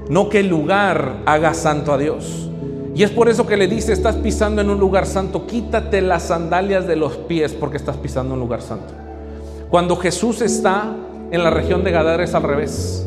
no 0.09 0.29
que 0.29 0.39
el 0.39 0.47
lugar 0.47 1.23
haga 1.27 1.55
santo 1.55 1.93
a 1.93 1.99
Dios. 1.99 2.51
Y 2.95 3.03
es 3.03 3.11
por 3.11 3.29
eso 3.29 3.47
que 3.47 3.57
le 3.57 3.67
dice, 3.67 3.93
estás 3.93 4.15
pisando 4.17 4.63
en 4.63 4.71
un 4.71 4.79
lugar 4.79 5.07
santo, 5.07 5.47
quítate 5.47 6.01
las 6.01 6.25
sandalias 6.25 6.87
de 6.87 6.95
los 6.95 7.17
pies 7.17 7.53
porque 7.53 7.77
estás 7.77 7.97
pisando 7.97 8.35
en 8.35 8.35
un 8.35 8.41
lugar 8.41 8.63
santo. 8.63 8.95
Cuando 9.69 9.97
Jesús 9.97 10.41
está 10.41 10.95
en 11.33 11.43
la 11.43 11.51
región 11.51 11.83
de 11.83 11.91
Gadara 11.91 12.23
es 12.23 12.35
al 12.35 12.45
revés. 12.45 13.05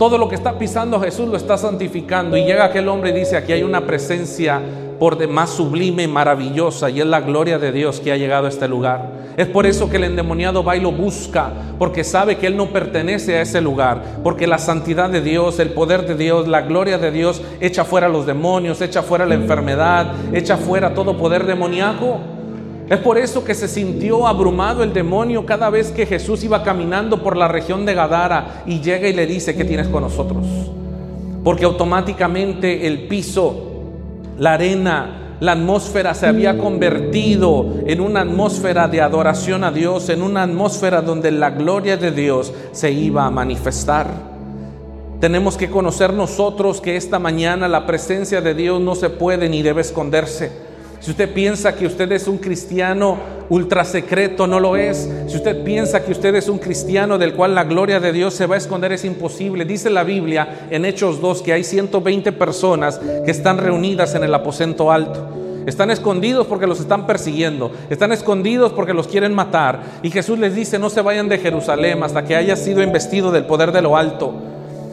Todo 0.00 0.16
lo 0.16 0.30
que 0.30 0.34
está 0.34 0.58
pisando 0.58 0.98
Jesús 0.98 1.28
lo 1.28 1.36
está 1.36 1.58
santificando 1.58 2.34
y 2.34 2.46
llega 2.46 2.64
aquel 2.64 2.88
hombre 2.88 3.10
y 3.10 3.12
dice, 3.12 3.36
aquí 3.36 3.52
hay 3.52 3.62
una 3.62 3.82
presencia 3.82 4.58
por 4.98 5.18
demás 5.18 5.50
sublime 5.50 6.04
y 6.04 6.08
maravillosa 6.08 6.88
y 6.88 7.00
es 7.00 7.06
la 7.06 7.20
gloria 7.20 7.58
de 7.58 7.70
Dios 7.70 8.00
que 8.00 8.10
ha 8.10 8.16
llegado 8.16 8.46
a 8.46 8.48
este 8.48 8.66
lugar. 8.66 9.10
Es 9.36 9.46
por 9.46 9.66
eso 9.66 9.90
que 9.90 9.98
el 9.98 10.04
endemoniado 10.04 10.64
va 10.64 10.74
y 10.74 10.80
lo 10.80 10.90
busca, 10.90 11.52
porque 11.78 12.02
sabe 12.02 12.38
que 12.38 12.46
él 12.46 12.56
no 12.56 12.70
pertenece 12.70 13.36
a 13.36 13.42
ese 13.42 13.60
lugar, 13.60 14.00
porque 14.24 14.46
la 14.46 14.56
santidad 14.56 15.10
de 15.10 15.20
Dios, 15.20 15.58
el 15.58 15.74
poder 15.74 16.06
de 16.06 16.14
Dios, 16.14 16.48
la 16.48 16.62
gloria 16.62 16.96
de 16.96 17.10
Dios 17.10 17.42
echa 17.60 17.84
fuera 17.84 18.08
los 18.08 18.24
demonios, 18.24 18.80
echa 18.80 19.02
fuera 19.02 19.26
la 19.26 19.34
enfermedad, 19.34 20.14
echa 20.32 20.56
fuera 20.56 20.94
todo 20.94 21.18
poder 21.18 21.44
demoníaco. 21.44 22.39
Es 22.90 22.98
por 22.98 23.18
eso 23.18 23.44
que 23.44 23.54
se 23.54 23.68
sintió 23.68 24.26
abrumado 24.26 24.82
el 24.82 24.92
demonio 24.92 25.46
cada 25.46 25.70
vez 25.70 25.92
que 25.92 26.06
Jesús 26.06 26.42
iba 26.42 26.64
caminando 26.64 27.22
por 27.22 27.36
la 27.36 27.46
región 27.46 27.86
de 27.86 27.94
Gadara 27.94 28.64
y 28.66 28.80
llega 28.80 29.06
y 29.06 29.12
le 29.12 29.28
dice, 29.28 29.54
¿qué 29.54 29.64
tienes 29.64 29.86
con 29.86 30.02
nosotros? 30.02 30.44
Porque 31.44 31.64
automáticamente 31.64 32.88
el 32.88 33.06
piso 33.06 33.68
la 34.40 34.54
arena, 34.54 35.36
la 35.38 35.52
atmósfera 35.52 36.14
se 36.14 36.26
había 36.26 36.58
convertido 36.58 37.74
en 37.86 38.00
una 38.00 38.22
atmósfera 38.22 38.88
de 38.88 39.02
adoración 39.02 39.62
a 39.62 39.70
Dios, 39.70 40.08
en 40.08 40.22
una 40.22 40.42
atmósfera 40.42 41.00
donde 41.00 41.30
la 41.30 41.50
gloria 41.50 41.96
de 41.96 42.10
Dios 42.10 42.52
se 42.72 42.90
iba 42.90 43.24
a 43.24 43.30
manifestar. 43.30 44.08
Tenemos 45.20 45.56
que 45.56 45.70
conocer 45.70 46.12
nosotros 46.12 46.80
que 46.80 46.96
esta 46.96 47.20
mañana 47.20 47.68
la 47.68 47.86
presencia 47.86 48.40
de 48.40 48.54
Dios 48.54 48.80
no 48.80 48.96
se 48.96 49.10
puede 49.10 49.48
ni 49.48 49.62
debe 49.62 49.82
esconderse. 49.82 50.69
Si 51.00 51.10
usted 51.10 51.32
piensa 51.32 51.74
que 51.74 51.86
usted 51.86 52.12
es 52.12 52.28
un 52.28 52.36
cristiano 52.36 53.18
ultra 53.48 53.84
secreto, 53.84 54.46
no 54.46 54.60
lo 54.60 54.76
es. 54.76 55.08
Si 55.28 55.36
usted 55.36 55.64
piensa 55.64 56.04
que 56.04 56.12
usted 56.12 56.34
es 56.34 56.46
un 56.46 56.58
cristiano 56.58 57.16
del 57.16 57.32
cual 57.34 57.54
la 57.54 57.64
gloria 57.64 58.00
de 58.00 58.12
Dios 58.12 58.34
se 58.34 58.44
va 58.44 58.56
a 58.56 58.58
esconder, 58.58 58.92
es 58.92 59.06
imposible. 59.06 59.64
Dice 59.64 59.88
la 59.88 60.04
Biblia 60.04 60.66
en 60.68 60.84
Hechos 60.84 61.22
2 61.22 61.40
que 61.40 61.54
hay 61.54 61.64
120 61.64 62.32
personas 62.32 62.98
que 63.24 63.30
están 63.30 63.56
reunidas 63.56 64.14
en 64.14 64.24
el 64.24 64.34
aposento 64.34 64.92
alto. 64.92 65.26
Están 65.64 65.90
escondidos 65.90 66.46
porque 66.46 66.66
los 66.66 66.80
están 66.80 67.06
persiguiendo. 67.06 67.72
Están 67.88 68.12
escondidos 68.12 68.72
porque 68.72 68.92
los 68.92 69.08
quieren 69.08 69.34
matar. 69.34 69.80
Y 70.02 70.10
Jesús 70.10 70.38
les 70.38 70.54
dice, 70.54 70.78
no 70.78 70.90
se 70.90 71.00
vayan 71.00 71.30
de 71.30 71.38
Jerusalén 71.38 72.02
hasta 72.02 72.24
que 72.24 72.36
haya 72.36 72.56
sido 72.56 72.82
investido 72.82 73.32
del 73.32 73.46
poder 73.46 73.72
de 73.72 73.80
lo 73.80 73.96
alto. 73.96 74.34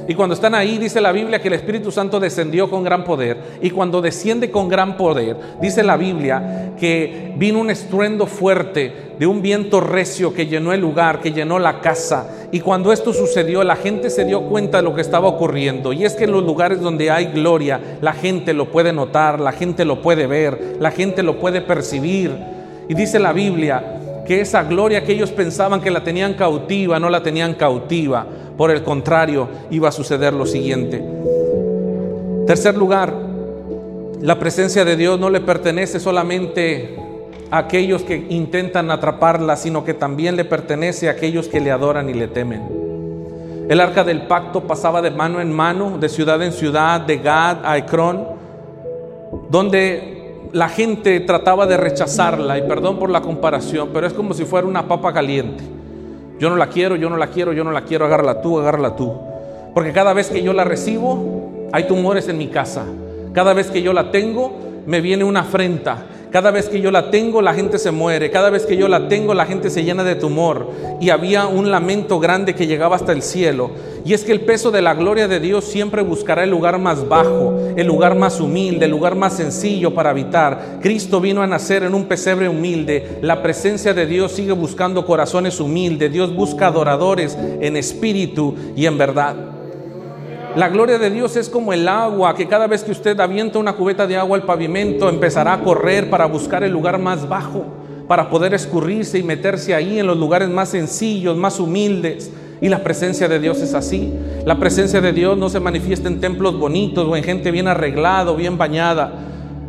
Y 0.08 0.16
cuando 0.16 0.36
están 0.36 0.56
ahí, 0.56 0.78
dice 0.78 1.02
la 1.02 1.12
Biblia 1.12 1.42
que 1.42 1.50
el 1.50 1.56
Espíritu 1.56 1.92
Santo 1.92 2.20
descendió 2.20 2.70
con 2.70 2.84
gran 2.84 3.04
poder. 3.04 3.38
Y 3.62 3.72
cuando 3.72 4.02
desciende 4.02 4.50
con 4.50 4.70
gran 4.70 4.96
poder, 4.96 5.36
dice 5.62 5.84
la 5.84 5.98
Biblia 5.98 6.72
que 6.80 7.34
vino 7.36 7.60
un 7.60 7.70
estruendo 7.70 8.26
fuerte 8.26 9.08
de 9.20 9.28
un 9.28 9.42
viento 9.42 9.82
recio 9.82 10.34
que 10.34 10.48
llenó 10.48 10.72
el 10.72 10.80
lugar, 10.80 11.20
que 11.20 11.34
llenó 11.34 11.60
la 11.60 11.82
casa. 11.82 12.48
Y 12.54 12.62
cuando 12.62 12.94
esto 12.94 13.12
sucedió, 13.12 13.66
la 13.66 13.76
gente 13.76 14.10
se 14.10 14.24
dio 14.24 14.44
cuenta 14.44 14.78
de 14.78 14.84
lo 14.84 14.96
que 14.96 15.02
estaba 15.02 15.28
ocurriendo. 15.28 15.92
Y 15.92 16.06
es 16.06 16.14
que 16.14 16.24
en 16.24 16.32
los 16.32 16.44
lugares 16.44 16.80
donde 16.80 17.12
hay 17.12 17.26
gloria, 17.26 17.98
la 18.02 18.14
gente 18.14 18.54
lo 18.54 18.72
puede 18.72 18.94
notar, 18.94 19.42
la 19.42 19.52
gente 19.52 19.84
lo 19.84 20.02
puede 20.02 20.26
ver, 20.26 20.78
la 20.80 20.92
gente 20.92 21.22
lo 21.22 21.38
puede 21.38 21.60
percibir. 21.60 22.34
Y 22.88 22.94
dice 22.94 23.20
la 23.20 23.34
Biblia 23.34 24.24
que 24.26 24.42
esa 24.42 24.64
gloria 24.64 25.04
que 25.04 25.14
ellos 25.14 25.32
pensaban 25.32 25.82
que 25.82 25.92
la 25.92 26.04
tenían 26.04 26.34
cautiva, 26.34 27.00
no 27.00 27.10
la 27.10 27.24
tenían 27.24 27.54
cautiva 27.54 28.26
por 28.58 28.72
el 28.72 28.84
contrario, 28.84 29.48
iba 29.70 29.90
a 29.90 29.92
suceder 29.92 30.34
lo 30.34 30.46
siguiente. 30.46 31.04
Tercer 32.48 32.76
lugar, 32.76 33.14
la 34.22 34.40
presencia 34.40 34.84
de 34.84 34.96
Dios 34.96 35.20
no 35.20 35.30
le 35.30 35.42
pertenece 35.42 36.00
solamente 36.00 36.98
a 37.52 37.60
aquellos 37.60 38.02
que 38.02 38.26
intentan 38.30 38.90
atraparla, 38.90 39.56
sino 39.56 39.86
que 39.86 39.94
también 39.94 40.36
le 40.36 40.44
pertenece 40.44 41.08
a 41.08 41.12
aquellos 41.12 41.48
que 41.48 41.60
le 41.60 41.72
adoran 41.72 42.10
y 42.10 42.14
le 42.14 42.28
temen. 42.28 42.88
El 43.70 43.80
arca 43.80 44.04
del 44.04 44.24
pacto 44.24 44.64
pasaba 44.64 45.02
de 45.02 45.12
mano 45.12 45.40
en 45.40 45.54
mano, 45.54 45.98
de 46.00 46.10
ciudad 46.10 46.42
en 46.42 46.52
ciudad, 46.52 47.02
de 47.02 47.18
Gad 47.18 47.66
a 47.66 47.78
Ecrón, 47.78 48.26
donde 49.50 50.48
la 50.54 50.70
gente 50.70 51.20
trataba 51.20 51.68
de 51.68 51.78
rechazarla, 51.78 52.58
y 52.58 52.62
perdón 52.62 52.98
por 52.98 53.10
la 53.10 53.22
comparación, 53.22 53.90
pero 53.94 54.08
es 54.08 54.14
como 54.14 54.34
si 54.34 54.46
fuera 54.46 54.66
una 54.66 54.88
papa 54.88 55.14
caliente. 55.14 55.77
Yo 56.40 56.50
no 56.50 56.56
la 56.56 56.68
quiero, 56.68 56.96
yo 56.96 57.10
no 57.10 57.18
la 57.18 57.28
quiero, 57.28 57.54
yo 57.54 57.64
no 57.64 57.72
la 57.72 57.82
quiero, 57.82 58.06
agárrala 58.06 58.42
tú, 58.42 58.60
agárrala 58.60 58.96
tú. 58.96 59.14
Porque 59.74 59.92
cada 59.92 60.14
vez 60.14 60.30
que 60.30 60.44
yo 60.44 60.54
la 60.54 60.64
recibo, 60.64 61.70
hay 61.72 61.84
tumores 61.88 62.28
en 62.30 62.38
mi 62.38 62.48
casa. 62.48 62.84
Cada 63.34 63.54
vez 63.54 63.70
que 63.70 63.82
yo 63.82 63.94
la 63.94 64.12
tengo, 64.12 64.56
me 64.86 65.02
viene 65.02 65.24
una 65.24 65.42
afrenta. 65.42 66.06
Cada 66.32 66.52
vez 66.52 66.68
que 66.68 66.82
yo 66.82 66.92
la 66.92 67.10
tengo, 67.10 67.42
la 67.42 67.54
gente 67.54 67.80
se 67.80 67.92
muere. 67.92 68.30
Cada 68.30 68.50
vez 68.50 68.66
que 68.66 68.76
yo 68.76 68.88
la 68.88 69.08
tengo, 69.08 69.34
la 69.34 69.46
gente 69.46 69.70
se 69.70 69.84
llena 69.84 70.04
de 70.04 70.16
tumor. 70.16 70.70
Y 71.00 71.10
había 71.10 71.48
un 71.48 71.72
lamento 71.72 72.20
grande 72.20 72.54
que 72.54 72.68
llegaba 72.68 72.96
hasta 72.96 73.14
el 73.14 73.22
cielo. 73.22 73.72
Y 74.04 74.14
es 74.14 74.24
que 74.24 74.32
el 74.32 74.42
peso 74.42 74.72
de 74.72 74.82
la 74.82 74.94
gloria 74.94 75.28
de 75.28 75.40
Dios 75.40 75.66
siempre 75.66 76.02
buscará 76.02 76.44
el 76.44 76.50
lugar 76.50 76.80
más 76.80 77.08
bajo, 77.08 77.58
el 77.76 77.88
lugar 77.88 78.16
más 78.16 78.40
humilde, 78.40 78.86
el 78.86 78.92
lugar 78.92 79.16
más 79.16 79.34
sencillo 79.34 79.94
para 79.94 80.10
habitar. 80.10 80.80
Cristo 80.82 81.22
vino 81.22 81.42
a 81.42 81.48
nacer 81.48 81.84
en 81.84 81.94
un 81.94 82.06
pesebre 82.06 82.50
humilde. 82.50 83.20
La 83.22 83.42
presencia 83.42 83.94
de 83.94 84.06
Dios 84.06 84.34
sigue 84.34 84.54
buscando 84.54 85.06
corazones 85.06 85.60
humildes. 85.60 86.12
Dios 86.12 86.36
busca 86.36 86.68
adoradores 86.68 87.38
en 87.62 87.78
espíritu 87.78 88.56
y 88.76 88.86
en 88.86 88.98
verdad. 88.98 89.57
La 90.58 90.70
gloria 90.70 90.98
de 90.98 91.12
Dios 91.12 91.36
es 91.36 91.50
como 91.50 91.72
el 91.72 91.88
agua, 91.88 92.34
que 92.34 92.48
cada 92.48 92.66
vez 92.66 92.84
que 92.84 92.90
usted 92.90 93.20
avienta 93.20 93.60
una 93.60 93.74
cubeta 93.74 94.08
de 94.08 94.18
agua 94.18 94.36
al 94.36 94.44
pavimento, 94.44 95.08
empezará 95.08 95.54
a 95.54 95.64
correr 95.64 96.10
para 96.10 96.26
buscar 96.26 96.64
el 96.64 96.72
lugar 96.72 96.98
más 96.98 97.30
bajo, 97.30 97.64
para 98.08 98.32
poder 98.32 98.56
escurrirse 98.56 99.20
y 99.20 99.24
meterse 99.24 99.76
ahí 99.76 100.00
en 100.00 100.08
los 100.08 100.18
lugares 100.18 100.50
más 100.50 100.70
sencillos, 100.70 101.38
más 101.38 101.60
humildes. 101.60 102.32
Y 102.60 102.70
la 102.70 102.84
presencia 102.84 103.28
de 103.28 103.38
Dios 103.38 103.60
es 103.60 103.76
así. 103.76 104.12
La 104.46 104.58
presencia 104.58 105.00
de 105.00 105.14
Dios 105.14 105.38
no 105.38 105.48
se 105.50 105.60
manifiesta 105.60 106.08
en 106.08 106.20
templos 106.20 106.58
bonitos 106.58 107.08
o 107.08 107.16
en 107.16 107.24
gente 107.24 107.52
bien 107.52 107.68
arreglada 107.68 108.32
o 108.32 108.36
bien 108.36 108.58
bañada. 108.58 109.14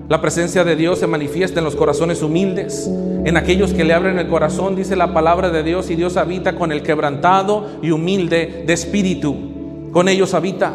La 0.09 0.23
presencia 0.23 0.65
de 0.65 0.75
Dios 0.75 1.01
se 1.01 1.07
manifiesta 1.07 1.59
en 1.59 1.67
los 1.67 1.77
corazones 1.77 2.23
humildes, 2.23 2.91
en 3.27 3.37
aquellos 3.37 3.75
que 3.75 3.85
le 3.85 3.93
abren 3.93 4.19
el 4.19 4.29
corazón, 4.29 4.75
dice 4.75 4.97
la 4.97 5.13
palabra 5.13 5.51
de 5.51 5.63
Dios, 5.63 5.91
y 5.91 5.97
Dios 5.97 6.17
habita 6.17 6.55
con 6.55 6.73
el 6.73 6.83
quebrantado 6.83 7.67
y 7.83 7.91
humilde 7.91 8.65
de 8.67 8.73
espíritu 8.73 9.58
con 9.93 10.09
ellos 10.09 10.35
habita. 10.35 10.73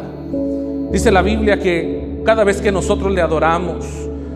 Dice 0.91 1.11
la 1.11 1.21
Biblia 1.21 1.59
que 1.59 2.21
cada 2.25 2.43
vez 2.43 2.61
que 2.61 2.71
nosotros 2.71 3.13
le 3.13 3.21
adoramos, 3.21 3.85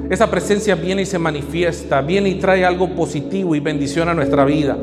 esa 0.09 0.29
presencia 0.31 0.75
viene 0.75 1.01
y 1.01 1.05
se 1.05 1.19
manifiesta, 1.19 2.01
viene 2.01 2.29
y 2.29 2.35
trae 2.35 2.65
algo 2.65 2.95
positivo 2.95 3.55
y 3.55 3.59
bendición 3.59 4.09
a 4.09 4.13
nuestra 4.13 4.45
vida. 4.45 4.77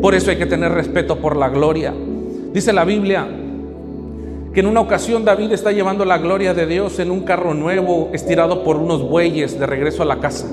Por 0.00 0.14
eso 0.14 0.30
hay 0.30 0.36
que 0.36 0.46
tener 0.46 0.72
respeto 0.72 1.18
por 1.18 1.36
la 1.36 1.48
gloria. 1.48 1.92
Dice 2.52 2.72
la 2.72 2.84
Biblia 2.84 3.26
que 4.52 4.60
en 4.60 4.66
una 4.66 4.80
ocasión 4.80 5.24
David 5.24 5.52
está 5.52 5.72
llevando 5.72 6.04
la 6.04 6.18
gloria 6.18 6.54
de 6.54 6.66
Dios 6.66 6.98
en 7.00 7.10
un 7.10 7.20
carro 7.20 7.54
nuevo 7.54 8.10
estirado 8.12 8.62
por 8.62 8.76
unos 8.76 9.02
bueyes 9.02 9.58
de 9.58 9.66
regreso 9.66 10.02
a 10.02 10.06
la 10.06 10.20
casa, 10.20 10.46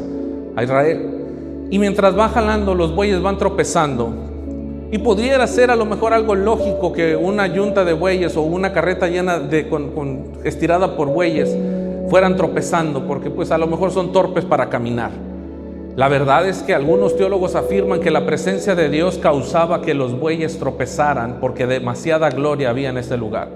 a 0.56 0.64
Israel. 0.64 1.68
Y 1.70 1.80
mientras 1.80 2.18
va 2.18 2.30
jalando, 2.30 2.75
los 2.75 2.94
bueyes 2.96 3.22
van 3.22 3.38
tropezando 3.38 4.25
y 4.96 4.98
pudiera 4.98 5.46
ser 5.46 5.72
a 5.72 5.75
lo 5.75 5.86
mejor 5.86 6.14
algo 6.14 6.36
lógico 6.36 6.94
que 6.94 7.18
una 7.18 7.48
yunta 7.48 7.84
de 7.84 7.92
bueyes 7.92 8.38
o 8.38 8.44
una 8.44 8.72
carreta 8.72 9.10
llena 9.10 9.40
de 9.40 9.68
con, 9.68 9.92
estirada 10.46 10.96
por 10.96 11.10
bueyes 11.10 11.54
fueran 12.10 12.38
tropezando, 12.38 13.06
porque 13.06 13.30
pues 13.30 13.52
a 13.52 13.58
lo 13.58 13.68
mejor 13.68 13.92
son 13.92 14.14
torpes 14.14 14.46
para 14.46 14.70
caminar. 14.70 15.12
La 15.98 16.08
verdad 16.08 16.48
es 16.48 16.64
que 16.64 16.74
algunos 16.74 17.18
teólogos 17.18 17.56
afirman 17.56 18.00
que 18.00 18.10
la 18.10 18.25
presencia 18.25 18.74
de 18.74 18.88
Dios 18.88 19.18
causaba 19.18 19.82
que 19.82 19.94
los 19.94 20.18
bueyes 20.18 20.60
tropezaran 20.60 21.40
porque 21.42 21.68
demasiada 21.68 22.30
gloria 22.30 22.70
había 22.70 22.88
en 22.88 22.98
ese 22.98 23.18
lugar. 23.18 23.50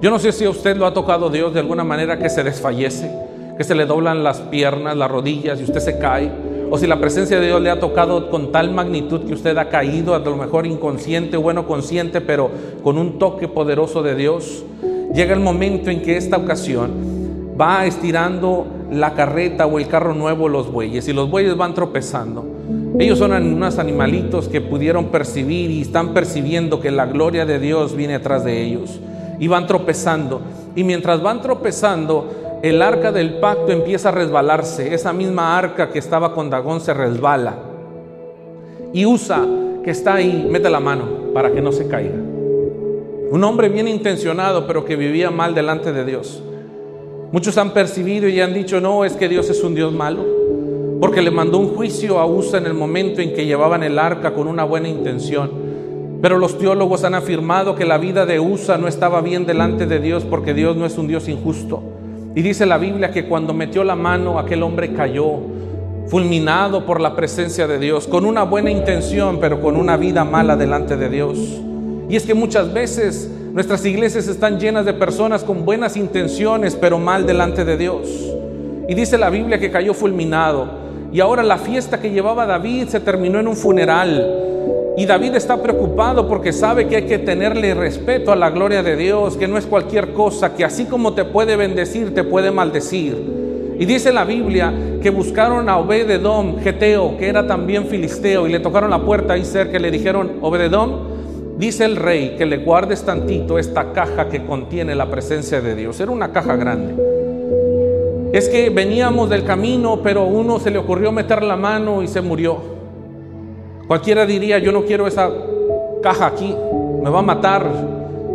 Yo 0.00 0.10
no 0.10 0.20
sé 0.20 0.30
si 0.30 0.44
a 0.44 0.50
usted 0.50 0.76
lo 0.76 0.86
ha 0.86 0.94
tocado 0.94 1.30
Dios 1.30 1.52
de 1.52 1.58
alguna 1.58 1.82
manera 1.82 2.20
que 2.20 2.30
se 2.30 2.44
desfallece, 2.44 3.10
que 3.58 3.64
se 3.64 3.74
le 3.74 3.86
doblan 3.86 4.22
las 4.22 4.38
piernas, 4.38 4.96
las 4.96 5.10
rodillas 5.10 5.58
y 5.58 5.64
usted 5.64 5.80
se 5.80 5.98
cae 5.98 6.30
o 6.70 6.78
si 6.78 6.86
la 6.86 7.00
presencia 7.00 7.38
de 7.38 7.46
Dios 7.46 7.60
le 7.60 7.70
ha 7.70 7.78
tocado 7.78 8.30
con 8.30 8.52
tal 8.52 8.72
magnitud 8.72 9.22
que 9.22 9.34
usted 9.34 9.56
ha 9.56 9.68
caído, 9.68 10.14
a 10.14 10.18
lo 10.18 10.36
mejor 10.36 10.66
inconsciente, 10.66 11.36
bueno, 11.36 11.66
consciente, 11.66 12.20
pero 12.20 12.50
con 12.82 12.98
un 12.98 13.18
toque 13.18 13.48
poderoso 13.48 14.02
de 14.02 14.14
Dios, 14.14 14.64
llega 15.14 15.34
el 15.34 15.40
momento 15.40 15.90
en 15.90 16.02
que 16.02 16.16
esta 16.16 16.36
ocasión 16.36 16.90
va 17.58 17.86
estirando 17.86 18.66
la 18.90 19.14
carreta 19.14 19.66
o 19.66 19.78
el 19.78 19.88
carro 19.88 20.14
nuevo 20.14 20.48
los 20.48 20.70
bueyes 20.70 21.08
y 21.08 21.12
los 21.12 21.30
bueyes 21.30 21.56
van 21.56 21.74
tropezando. 21.74 22.44
Ellos 22.98 23.18
son 23.18 23.32
unos 23.32 23.78
animalitos 23.78 24.48
que 24.48 24.60
pudieron 24.60 25.06
percibir 25.06 25.70
y 25.70 25.82
están 25.82 26.14
percibiendo 26.14 26.80
que 26.80 26.90
la 26.90 27.06
gloria 27.06 27.46
de 27.46 27.58
Dios 27.58 27.94
viene 27.94 28.14
atrás 28.14 28.44
de 28.44 28.62
ellos 28.62 29.00
y 29.38 29.48
van 29.48 29.66
tropezando. 29.66 30.40
Y 30.74 30.84
mientras 30.84 31.22
van 31.22 31.42
tropezando, 31.42 32.45
el 32.62 32.80
arca 32.82 33.12
del 33.12 33.34
pacto 33.34 33.70
empieza 33.70 34.08
a 34.08 34.12
resbalarse. 34.12 34.94
Esa 34.94 35.12
misma 35.12 35.58
arca 35.58 35.90
que 35.90 35.98
estaba 35.98 36.34
con 36.34 36.50
Dagón 36.50 36.80
se 36.80 36.94
resbala. 36.94 37.54
Y 38.92 39.04
Usa, 39.04 39.46
que 39.84 39.90
está 39.90 40.14
ahí, 40.14 40.48
mete 40.50 40.70
la 40.70 40.80
mano. 40.80 41.26
para 41.34 41.52
que 41.52 41.60
no 41.60 41.70
se 41.70 41.86
caiga. 41.86 42.16
Un 43.30 43.44
hombre 43.44 43.68
bien 43.68 43.86
intencionado, 43.88 44.66
pero 44.66 44.86
que 44.86 44.96
vivía 44.96 45.30
mal 45.30 45.54
delante 45.54 45.92
de 45.92 46.02
Dios. 46.02 46.42
Muchos 47.30 47.58
han 47.58 47.72
percibido 47.72 48.26
y 48.26 48.40
han 48.40 48.54
dicho, 48.54 48.80
no, 48.80 49.04
es 49.04 49.12
que 49.12 49.28
Dios 49.28 49.50
es 49.50 49.62
un 49.62 49.74
Dios 49.74 49.92
malo, 49.92 50.24
porque 50.98 51.20
le 51.20 51.30
mandó 51.30 51.58
un 51.58 51.74
juicio 51.74 52.18
a 52.18 52.26
Usa 52.26 52.58
en 52.58 52.64
el 52.64 52.72
momento 52.72 53.20
en 53.20 53.34
que 53.34 53.44
llevaban 53.44 53.82
el 53.82 53.98
arca 53.98 54.32
con 54.32 54.48
una 54.48 54.64
buena 54.64 54.88
intención. 54.88 55.50
Pero 56.22 56.38
los 56.38 56.56
teólogos 56.56 57.04
han 57.04 57.14
afirmado 57.14 57.74
que 57.74 57.84
la 57.84 57.98
vida 57.98 58.24
de 58.24 58.40
Usa 58.40 58.78
no 58.78 58.88
estaba 58.88 59.20
bien 59.20 59.44
delante 59.44 59.84
de 59.84 60.00
Dios 60.00 60.24
porque 60.24 60.54
Dios 60.54 60.74
no 60.74 60.86
es 60.86 60.96
un 60.96 61.06
Dios 61.06 61.28
injusto. 61.28 61.82
Y 62.36 62.42
dice 62.42 62.66
la 62.66 62.76
Biblia 62.76 63.10
que 63.10 63.24
cuando 63.24 63.54
metió 63.54 63.82
la 63.82 63.96
mano 63.96 64.38
aquel 64.38 64.62
hombre 64.62 64.92
cayó, 64.92 65.38
fulminado 66.08 66.84
por 66.84 67.00
la 67.00 67.16
presencia 67.16 67.66
de 67.66 67.78
Dios, 67.78 68.06
con 68.06 68.26
una 68.26 68.42
buena 68.42 68.70
intención, 68.70 69.38
pero 69.40 69.62
con 69.62 69.74
una 69.74 69.96
vida 69.96 70.22
mala 70.22 70.54
delante 70.54 70.98
de 70.98 71.08
Dios. 71.08 71.38
Y 72.10 72.14
es 72.14 72.24
que 72.24 72.34
muchas 72.34 72.74
veces 72.74 73.30
nuestras 73.54 73.86
iglesias 73.86 74.28
están 74.28 74.60
llenas 74.60 74.84
de 74.84 74.92
personas 74.92 75.44
con 75.44 75.64
buenas 75.64 75.96
intenciones, 75.96 76.76
pero 76.76 76.98
mal 76.98 77.26
delante 77.26 77.64
de 77.64 77.78
Dios. 77.78 78.06
Y 78.86 78.94
dice 78.94 79.16
la 79.16 79.30
Biblia 79.30 79.58
que 79.58 79.70
cayó 79.70 79.94
fulminado. 79.94 80.68
Y 81.12 81.20
ahora 81.20 81.42
la 81.42 81.56
fiesta 81.56 82.02
que 82.02 82.10
llevaba 82.10 82.44
David 82.44 82.88
se 82.88 83.00
terminó 83.00 83.40
en 83.40 83.48
un 83.48 83.56
funeral. 83.56 84.44
Y 84.96 85.04
David 85.04 85.34
está 85.34 85.62
preocupado 85.62 86.26
porque 86.26 86.54
sabe 86.54 86.88
que 86.88 86.96
hay 86.96 87.02
que 87.02 87.18
tenerle 87.18 87.74
respeto 87.74 88.32
a 88.32 88.36
la 88.36 88.48
gloria 88.48 88.82
de 88.82 88.96
Dios, 88.96 89.36
que 89.36 89.46
no 89.46 89.58
es 89.58 89.66
cualquier 89.66 90.14
cosa, 90.14 90.54
que 90.54 90.64
así 90.64 90.86
como 90.86 91.12
te 91.12 91.26
puede 91.26 91.54
bendecir, 91.56 92.14
te 92.14 92.24
puede 92.24 92.50
maldecir. 92.50 93.14
Y 93.78 93.84
dice 93.84 94.10
la 94.10 94.24
Biblia 94.24 94.72
que 95.02 95.10
buscaron 95.10 95.68
a 95.68 95.76
Obededom, 95.76 96.60
Geteo, 96.60 97.18
que 97.18 97.28
era 97.28 97.46
también 97.46 97.88
filisteo, 97.88 98.46
y 98.46 98.52
le 98.52 98.58
tocaron 98.58 98.88
la 98.88 99.02
puerta 99.02 99.34
ahí 99.34 99.44
cerca 99.44 99.76
y 99.76 99.80
le 99.80 99.90
dijeron, 99.90 100.38
Obededom, 100.40 100.92
dice 101.58 101.84
el 101.84 101.96
rey 101.96 102.34
que 102.38 102.46
le 102.46 102.56
guardes 102.56 103.02
tantito 103.02 103.58
esta 103.58 103.92
caja 103.92 104.30
que 104.30 104.46
contiene 104.46 104.94
la 104.94 105.10
presencia 105.10 105.60
de 105.60 105.74
Dios. 105.74 106.00
Era 106.00 106.10
una 106.10 106.32
caja 106.32 106.56
grande. 106.56 106.94
Es 108.32 108.48
que 108.48 108.70
veníamos 108.70 109.28
del 109.28 109.44
camino, 109.44 110.00
pero 110.02 110.24
uno 110.24 110.58
se 110.58 110.70
le 110.70 110.78
ocurrió 110.78 111.12
meter 111.12 111.42
la 111.42 111.56
mano 111.56 112.02
y 112.02 112.08
se 112.08 112.22
murió. 112.22 112.75
Cualquiera 113.86 114.26
diría, 114.26 114.58
yo 114.58 114.72
no 114.72 114.84
quiero 114.84 115.06
esa 115.06 115.30
caja 116.02 116.26
aquí, 116.26 116.54
me 117.02 117.08
va 117.08 117.20
a 117.20 117.22
matar, 117.22 117.66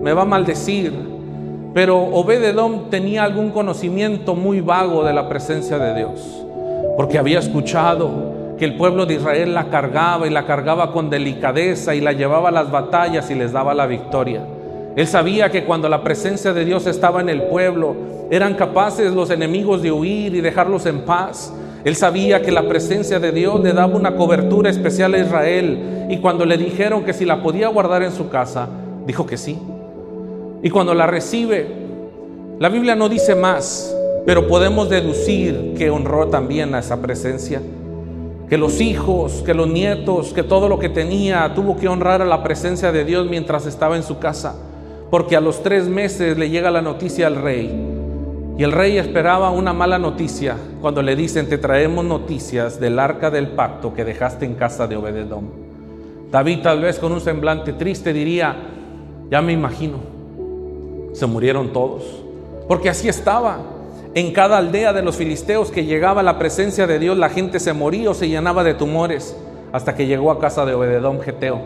me 0.01 0.13
va 0.13 0.21
a 0.21 0.25
maldecir. 0.25 0.93
Pero 1.73 1.97
Obededom 1.97 2.89
tenía 2.89 3.23
algún 3.23 3.51
conocimiento 3.51 4.35
muy 4.35 4.61
vago 4.61 5.03
de 5.03 5.13
la 5.13 5.29
presencia 5.29 5.77
de 5.77 5.95
Dios, 5.95 6.45
porque 6.97 7.17
había 7.17 7.39
escuchado 7.39 8.55
que 8.57 8.65
el 8.65 8.75
pueblo 8.75 9.05
de 9.05 9.15
Israel 9.15 9.53
la 9.53 9.69
cargaba 9.69 10.27
y 10.27 10.29
la 10.29 10.45
cargaba 10.45 10.91
con 10.91 11.09
delicadeza 11.09 11.95
y 11.95 12.01
la 12.01 12.11
llevaba 12.11 12.49
a 12.49 12.51
las 12.51 12.69
batallas 12.69 13.31
y 13.31 13.35
les 13.35 13.51
daba 13.51 13.73
la 13.73 13.87
victoria. 13.87 14.41
Él 14.95 15.07
sabía 15.07 15.49
que 15.49 15.63
cuando 15.63 15.89
la 15.89 16.03
presencia 16.03 16.53
de 16.53 16.65
Dios 16.65 16.85
estaba 16.85 17.21
en 17.21 17.29
el 17.29 17.43
pueblo, 17.43 17.95
eran 18.29 18.55
capaces 18.55 19.13
los 19.13 19.29
enemigos 19.29 19.81
de 19.81 19.91
huir 19.91 20.35
y 20.35 20.41
dejarlos 20.41 20.85
en 20.85 21.01
paz. 21.01 21.53
Él 21.83 21.95
sabía 21.95 22.41
que 22.41 22.51
la 22.51 22.67
presencia 22.67 23.19
de 23.19 23.31
Dios 23.31 23.59
le 23.61 23.73
daba 23.73 23.95
una 23.95 24.15
cobertura 24.15 24.69
especial 24.69 25.13
a 25.15 25.19
Israel 25.19 26.07
y 26.09 26.17
cuando 26.17 26.45
le 26.45 26.57
dijeron 26.57 27.03
que 27.03 27.13
si 27.13 27.25
la 27.25 27.41
podía 27.41 27.69
guardar 27.69 28.03
en 28.03 28.11
su 28.11 28.29
casa, 28.29 28.67
dijo 29.07 29.25
que 29.25 29.37
sí. 29.37 29.57
Y 30.61 30.69
cuando 30.69 30.93
la 30.93 31.07
recibe, 31.07 31.67
la 32.59 32.69
Biblia 32.69 32.95
no 32.95 33.09
dice 33.09 33.33
más, 33.33 33.95
pero 34.25 34.47
podemos 34.47 34.89
deducir 34.89 35.73
que 35.75 35.89
honró 35.89 36.27
también 36.27 36.75
a 36.75 36.79
esa 36.79 37.01
presencia. 37.01 37.61
Que 38.47 38.57
los 38.57 38.81
hijos, 38.81 39.41
que 39.43 39.55
los 39.55 39.67
nietos, 39.67 40.33
que 40.33 40.43
todo 40.43 40.69
lo 40.69 40.77
que 40.77 40.89
tenía 40.89 41.53
tuvo 41.55 41.77
que 41.77 41.87
honrar 41.87 42.21
a 42.21 42.25
la 42.25 42.43
presencia 42.43 42.91
de 42.91 43.05
Dios 43.05 43.27
mientras 43.27 43.65
estaba 43.65 43.95
en 43.95 44.03
su 44.03 44.19
casa. 44.19 44.55
Porque 45.09 45.35
a 45.35 45.41
los 45.41 45.63
tres 45.63 45.87
meses 45.87 46.37
le 46.37 46.49
llega 46.49 46.69
la 46.69 46.81
noticia 46.81 47.25
al 47.27 47.37
rey. 47.37 47.90
Y 48.57 48.63
el 48.63 48.71
rey 48.71 48.97
esperaba 48.97 49.49
una 49.49 49.73
mala 49.73 49.97
noticia 49.97 50.55
cuando 50.81 51.01
le 51.01 51.15
dicen, 51.15 51.47
te 51.47 51.57
traemos 51.57 52.05
noticias 52.05 52.79
del 52.79 52.99
arca 52.99 53.31
del 53.31 53.47
pacto 53.47 53.93
que 53.93 54.03
dejaste 54.03 54.45
en 54.45 54.55
casa 54.55 54.87
de 54.87 54.97
Obededom. 54.97 55.45
David 56.31 56.59
tal 56.61 56.81
vez 56.81 56.99
con 56.99 57.11
un 57.11 57.21
semblante 57.21 57.73
triste 57.73 58.13
diría, 58.13 58.55
ya 59.29 59.41
me 59.41 59.53
imagino, 59.53 59.97
se 61.13 61.25
murieron 61.25 61.73
todos. 61.73 62.03
Porque 62.67 62.89
así 62.89 63.09
estaba. 63.09 63.59
En 64.13 64.33
cada 64.33 64.57
aldea 64.57 64.91
de 64.91 65.01
los 65.01 65.15
filisteos 65.15 65.71
que 65.71 65.85
llegaba 65.85 66.21
la 66.21 66.37
presencia 66.37 66.85
de 66.85 66.99
Dios, 66.99 67.17
la 67.17 67.29
gente 67.29 67.59
se 67.59 67.73
moría 67.73 68.11
o 68.11 68.13
se 68.13 68.27
llenaba 68.27 68.63
de 68.63 68.73
tumores, 68.73 69.37
hasta 69.71 69.95
que 69.95 70.05
llegó 70.05 70.31
a 70.31 70.39
casa 70.39 70.65
de 70.65 70.73
Obededón 70.73 71.21
Geteo, 71.21 71.61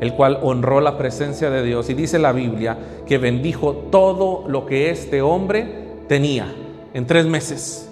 el 0.00 0.12
cual 0.12 0.38
honró 0.42 0.82
la 0.82 0.98
presencia 0.98 1.48
de 1.48 1.62
Dios. 1.62 1.88
Y 1.88 1.94
dice 1.94 2.18
la 2.18 2.32
Biblia 2.32 2.76
que 3.06 3.16
bendijo 3.16 3.72
todo 3.90 4.44
lo 4.48 4.66
que 4.66 4.90
este 4.90 5.22
hombre 5.22 5.87
tenía 6.08 6.52
en 6.94 7.06
tres 7.06 7.26
meses. 7.26 7.88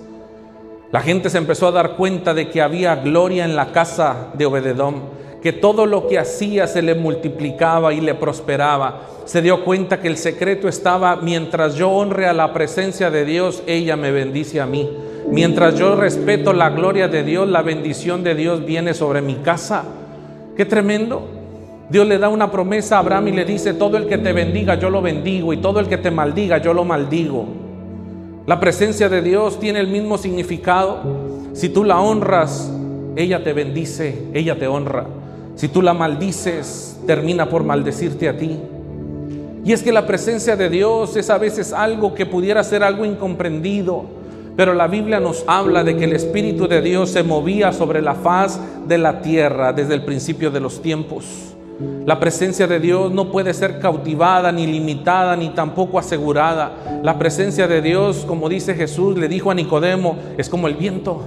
La 0.91 1.01
gente 1.01 1.31
se 1.31 1.39
empezó 1.39 1.69
a 1.69 1.73
dar 1.73 1.97
cuenta 1.97 2.33
de 2.35 2.49
que 2.49 2.63
había 2.63 2.97
gloria 2.97 3.45
en 3.45 3.55
la 3.55 3.73
casa 3.73 4.29
de 4.35 4.47
Obededón 4.47 5.17
que 5.47 5.53
todo 5.53 5.87
lo 5.87 6.09
que 6.09 6.19
hacía 6.19 6.67
se 6.67 6.83
le 6.83 6.97
multiplicaba 6.97 7.95
y 7.95 8.01
le 8.01 8.17
prosperaba. 8.17 9.03
Se 9.27 9.43
dio 9.43 9.65
cuenta 9.65 10.01
que 10.01 10.09
el 10.09 10.17
secreto 10.17 10.67
estaba, 10.67 11.15
mientras 11.15 11.77
yo 11.77 11.89
honre 11.89 12.27
a 12.27 12.33
la 12.33 12.53
presencia 12.53 13.13
de 13.13 13.25
Dios, 13.25 13.63
ella 13.69 13.95
me 13.95 14.11
bendice 14.11 14.61
a 14.61 14.67
mí. 14.67 14.91
Mientras 15.31 15.79
yo 15.79 15.95
respeto 15.95 16.53
la 16.53 16.71
gloria 16.71 17.07
de 17.07 17.23
Dios, 17.23 17.49
la 17.49 17.63
bendición 17.63 18.25
de 18.25 18.35
Dios 18.35 18.67
viene 18.67 18.93
sobre 18.93 19.23
mi 19.23 19.37
casa. 19.37 19.85
Qué 20.57 20.65
tremendo. 20.65 21.29
Dios 21.91 22.09
le 22.09 22.19
da 22.19 22.29
una 22.29 22.51
promesa 22.51 22.97
a 22.97 22.99
Abraham 22.99 23.29
y 23.29 23.33
le 23.33 23.45
dice, 23.45 23.75
todo 23.75 23.97
el 23.99 24.09
que 24.09 24.19
te 24.19 24.33
bendiga, 24.33 24.75
yo 24.75 24.91
lo 24.91 25.01
bendigo, 25.01 25.53
y 25.53 25.59
todo 25.59 25.79
el 25.79 25.87
que 25.87 25.99
te 25.99 26.11
maldiga, 26.11 26.59
yo 26.59 26.75
lo 26.75 26.85
maldigo. 26.85 27.66
La 28.47 28.61
presencia 28.61 29.09
de 29.09 29.23
Dios 29.23 29.59
tiene 29.59 29.81
el 29.81 29.89
mismo 29.89 30.19
significado. 30.19 31.01
Si 31.53 31.69
tú 31.69 31.83
la 31.83 32.01
honras, 32.01 32.71
ella 33.17 33.43
te 33.43 33.53
bendice, 33.53 34.29
ella 34.35 34.57
te 34.57 34.69
honra. 34.69 35.05
Si 35.57 35.67
tú 35.67 35.83
la 35.83 35.95
maldices, 35.95 36.97
termina 37.09 37.49
por 37.49 37.65
maldecirte 37.65 38.29
a 38.29 38.37
ti. 38.37 38.57
Y 39.65 39.73
es 39.73 39.83
que 39.83 39.91
la 39.91 40.07
presencia 40.07 40.55
de 40.55 40.71
Dios 40.71 41.17
es 41.17 41.29
a 41.29 41.39
veces 41.39 41.73
algo 41.73 42.15
que 42.15 42.25
pudiera 42.25 42.63
ser 42.63 42.85
algo 42.85 43.05
incomprendido, 43.05 44.05
pero 44.55 44.75
la 44.75 44.87
Biblia 44.87 45.19
nos 45.19 45.43
habla 45.49 45.83
de 45.83 45.97
que 45.97 46.05
el 46.05 46.13
Espíritu 46.13 46.69
de 46.69 46.83
Dios 46.83 47.11
se 47.11 47.25
movía 47.25 47.73
sobre 47.73 48.01
la 48.01 48.15
faz 48.15 48.61
de 48.87 48.97
la 48.97 49.23
tierra 49.23 49.73
desde 49.73 49.95
el 49.95 50.05
principio 50.05 50.53
de 50.53 50.61
los 50.61 50.81
tiempos. 50.83 51.56
La 52.07 52.19
presencia 52.19 52.67
de 52.67 52.81
Dios 52.81 53.13
no 53.13 53.31
puede 53.31 53.53
ser 53.53 53.79
cautivada, 53.81 54.51
ni 54.51 54.67
limitada, 54.67 55.37
ni 55.37 55.51
tampoco 55.51 55.99
asegurada. 55.99 57.01
La 57.03 57.19
presencia 57.19 57.69
de 57.69 57.83
Dios, 57.83 58.25
como 58.27 58.49
dice 58.49 58.75
Jesús, 58.75 59.19
le 59.19 59.29
dijo 59.29 59.51
a 59.51 59.55
Nicodemo, 59.55 60.17
es 60.39 60.49
como 60.49 60.69
el 60.69 60.75
viento, 60.75 61.21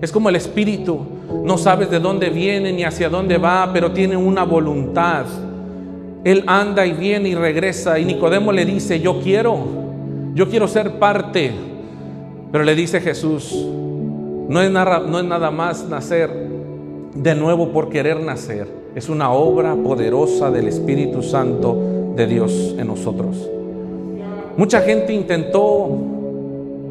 es 0.00 0.10
como 0.10 0.28
el 0.28 0.36
Espíritu. 0.36 1.00
No 1.44 1.58
sabes 1.58 1.90
de 1.90 2.00
dónde 2.00 2.30
viene 2.30 2.72
ni 2.72 2.82
hacia 2.82 3.08
dónde 3.08 3.38
va, 3.38 3.70
pero 3.72 3.92
tiene 3.92 4.16
una 4.16 4.44
voluntad. 4.44 5.26
Él 6.24 6.42
anda 6.46 6.84
y 6.86 6.92
viene 6.92 7.28
y 7.28 7.34
regresa. 7.34 7.98
Y 7.98 8.04
Nicodemo 8.04 8.50
le 8.50 8.64
dice, 8.64 8.98
yo 8.98 9.20
quiero, 9.20 9.58
yo 10.34 10.48
quiero 10.48 10.66
ser 10.66 10.98
parte. 10.98 11.52
Pero 12.50 12.64
le 12.64 12.74
dice 12.74 13.00
Jesús, 13.00 13.54
no 14.48 14.60
es 14.60 14.70
nada, 14.70 15.00
no 15.00 15.20
es 15.20 15.24
nada 15.24 15.50
más 15.50 15.88
nacer 15.88 16.30
de 17.14 17.34
nuevo 17.34 17.70
por 17.70 17.90
querer 17.90 18.18
nacer. 18.20 18.83
Es 18.94 19.08
una 19.08 19.32
obra 19.32 19.74
poderosa 19.74 20.52
del 20.52 20.68
Espíritu 20.68 21.20
Santo 21.20 22.12
de 22.14 22.28
Dios 22.28 22.76
en 22.78 22.86
nosotros. 22.86 23.50
Mucha 24.56 24.82
gente 24.82 25.12
intentó 25.12 25.90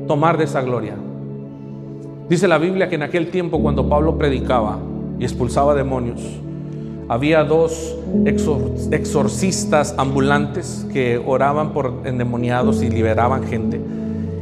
tomar 0.05 0.37
de 0.37 0.43
esa 0.43 0.61
gloria. 0.61 0.95
Dice 2.27 2.49
la 2.49 2.57
Biblia 2.57 2.89
que 2.89 2.95
en 2.95 3.03
aquel 3.03 3.31
tiempo 3.31 3.61
cuando 3.61 3.87
Pablo 3.87 4.17
predicaba 4.17 4.79
y 5.17 5.23
expulsaba 5.23 5.75
demonios, 5.75 6.19
había 7.07 7.45
dos 7.45 7.97
exorcistas 8.91 9.95
ambulantes 9.97 10.85
que 10.91 11.21
oraban 11.25 11.71
por 11.71 12.01
endemoniados 12.03 12.83
y 12.83 12.89
liberaban 12.89 13.45
gente. 13.45 13.79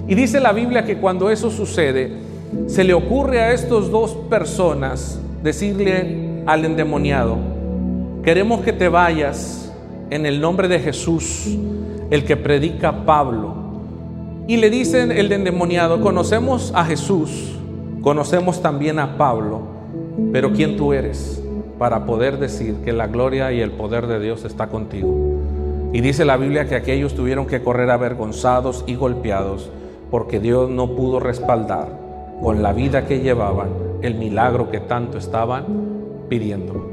Y 0.07 0.15
dice 0.15 0.39
la 0.39 0.51
Biblia 0.51 0.83
que 0.83 0.97
cuando 0.97 1.29
eso 1.29 1.51
sucede, 1.51 2.11
se 2.65 2.83
le 2.83 2.95
ocurre 2.95 3.39
a 3.39 3.53
estos 3.53 3.91
dos 3.91 4.13
personas 4.31 5.19
decirle 5.43 6.43
al 6.47 6.65
endemoniado, 6.65 7.50
queremos 8.23 8.61
que 8.61 8.73
te 8.73 8.89
vayas 8.89 9.71
en 10.09 10.25
el 10.25 10.41
nombre 10.41 10.67
de 10.67 10.79
Jesús, 10.79 11.57
el 12.09 12.25
que 12.25 12.37
predica 12.37 13.05
Pablo. 13.05 13.55
Y 14.47 14.57
le 14.57 14.69
dicen 14.69 15.11
el 15.11 15.31
endemoniado, 15.31 16.01
conocemos 16.01 16.71
a 16.75 16.83
Jesús, 16.83 17.51
Conocemos 18.01 18.63
también 18.63 18.97
a 18.97 19.15
Pablo, 19.15 19.61
pero 20.33 20.53
¿quién 20.53 20.75
tú 20.75 20.91
eres 20.91 21.39
para 21.77 22.07
poder 22.07 22.39
decir 22.39 22.77
que 22.83 22.93
la 22.93 23.05
gloria 23.05 23.51
y 23.51 23.61
el 23.61 23.69
poder 23.69 24.07
de 24.07 24.19
Dios 24.19 24.43
está 24.43 24.69
contigo? 24.69 25.15
Y 25.93 26.01
dice 26.01 26.25
la 26.25 26.35
Biblia 26.35 26.67
que 26.67 26.73
aquellos 26.73 27.13
tuvieron 27.13 27.45
que 27.45 27.61
correr 27.61 27.91
avergonzados 27.91 28.83
y 28.87 28.95
golpeados 28.95 29.69
porque 30.09 30.39
Dios 30.39 30.67
no 30.67 30.95
pudo 30.95 31.19
respaldar 31.19 31.89
con 32.41 32.63
la 32.63 32.73
vida 32.73 33.05
que 33.05 33.19
llevaban 33.19 33.69
el 34.01 34.15
milagro 34.15 34.71
que 34.71 34.79
tanto 34.79 35.19
estaban 35.19 35.65
pidiendo. 36.27 36.90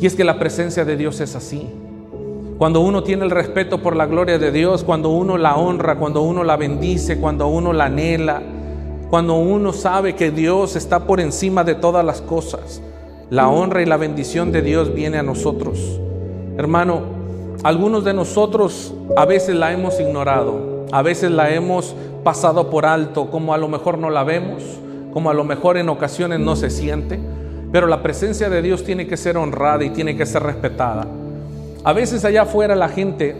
Y 0.00 0.06
es 0.06 0.14
que 0.14 0.24
la 0.24 0.38
presencia 0.38 0.84
de 0.84 0.96
Dios 0.96 1.20
es 1.20 1.34
así. 1.34 1.68
Cuando 2.58 2.80
uno 2.80 3.02
tiene 3.02 3.24
el 3.24 3.30
respeto 3.30 3.82
por 3.82 3.94
la 3.94 4.06
gloria 4.06 4.38
de 4.38 4.50
Dios, 4.50 4.82
cuando 4.82 5.10
uno 5.10 5.38
la 5.38 5.56
honra, 5.56 5.96
cuando 5.96 6.22
uno 6.22 6.42
la 6.42 6.56
bendice, 6.56 7.18
cuando 7.18 7.46
uno 7.46 7.72
la 7.72 7.84
anhela, 7.84 8.42
cuando 9.10 9.34
uno 9.34 9.72
sabe 9.72 10.14
que 10.14 10.30
Dios 10.30 10.76
está 10.76 11.06
por 11.06 11.20
encima 11.20 11.64
de 11.64 11.74
todas 11.74 12.04
las 12.04 12.20
cosas, 12.20 12.82
la 13.30 13.48
honra 13.48 13.82
y 13.82 13.86
la 13.86 13.96
bendición 13.96 14.52
de 14.52 14.62
Dios 14.62 14.92
viene 14.92 15.18
a 15.18 15.22
nosotros. 15.22 16.00
Hermano, 16.56 17.02
algunos 17.62 18.04
de 18.04 18.14
nosotros 18.14 18.94
a 19.16 19.24
veces 19.24 19.54
la 19.54 19.72
hemos 19.72 20.00
ignorado, 20.00 20.86
a 20.92 21.02
veces 21.02 21.30
la 21.30 21.50
hemos 21.50 21.94
pasado 22.24 22.70
por 22.70 22.86
alto, 22.86 23.30
como 23.30 23.54
a 23.54 23.58
lo 23.58 23.68
mejor 23.68 23.98
no 23.98 24.10
la 24.10 24.24
vemos, 24.24 24.62
como 25.12 25.30
a 25.30 25.34
lo 25.34 25.44
mejor 25.44 25.76
en 25.76 25.88
ocasiones 25.88 26.40
no 26.40 26.56
se 26.56 26.70
siente, 26.70 27.18
pero 27.72 27.86
la 27.86 28.02
presencia 28.02 28.48
de 28.48 28.62
Dios 28.62 28.84
tiene 28.84 29.06
que 29.06 29.16
ser 29.16 29.36
honrada 29.36 29.84
y 29.84 29.90
tiene 29.90 30.16
que 30.16 30.26
ser 30.26 30.42
respetada. 30.42 31.06
A 31.84 31.92
veces 31.92 32.24
allá 32.24 32.42
afuera 32.42 32.74
la 32.74 32.88
gente 32.88 33.36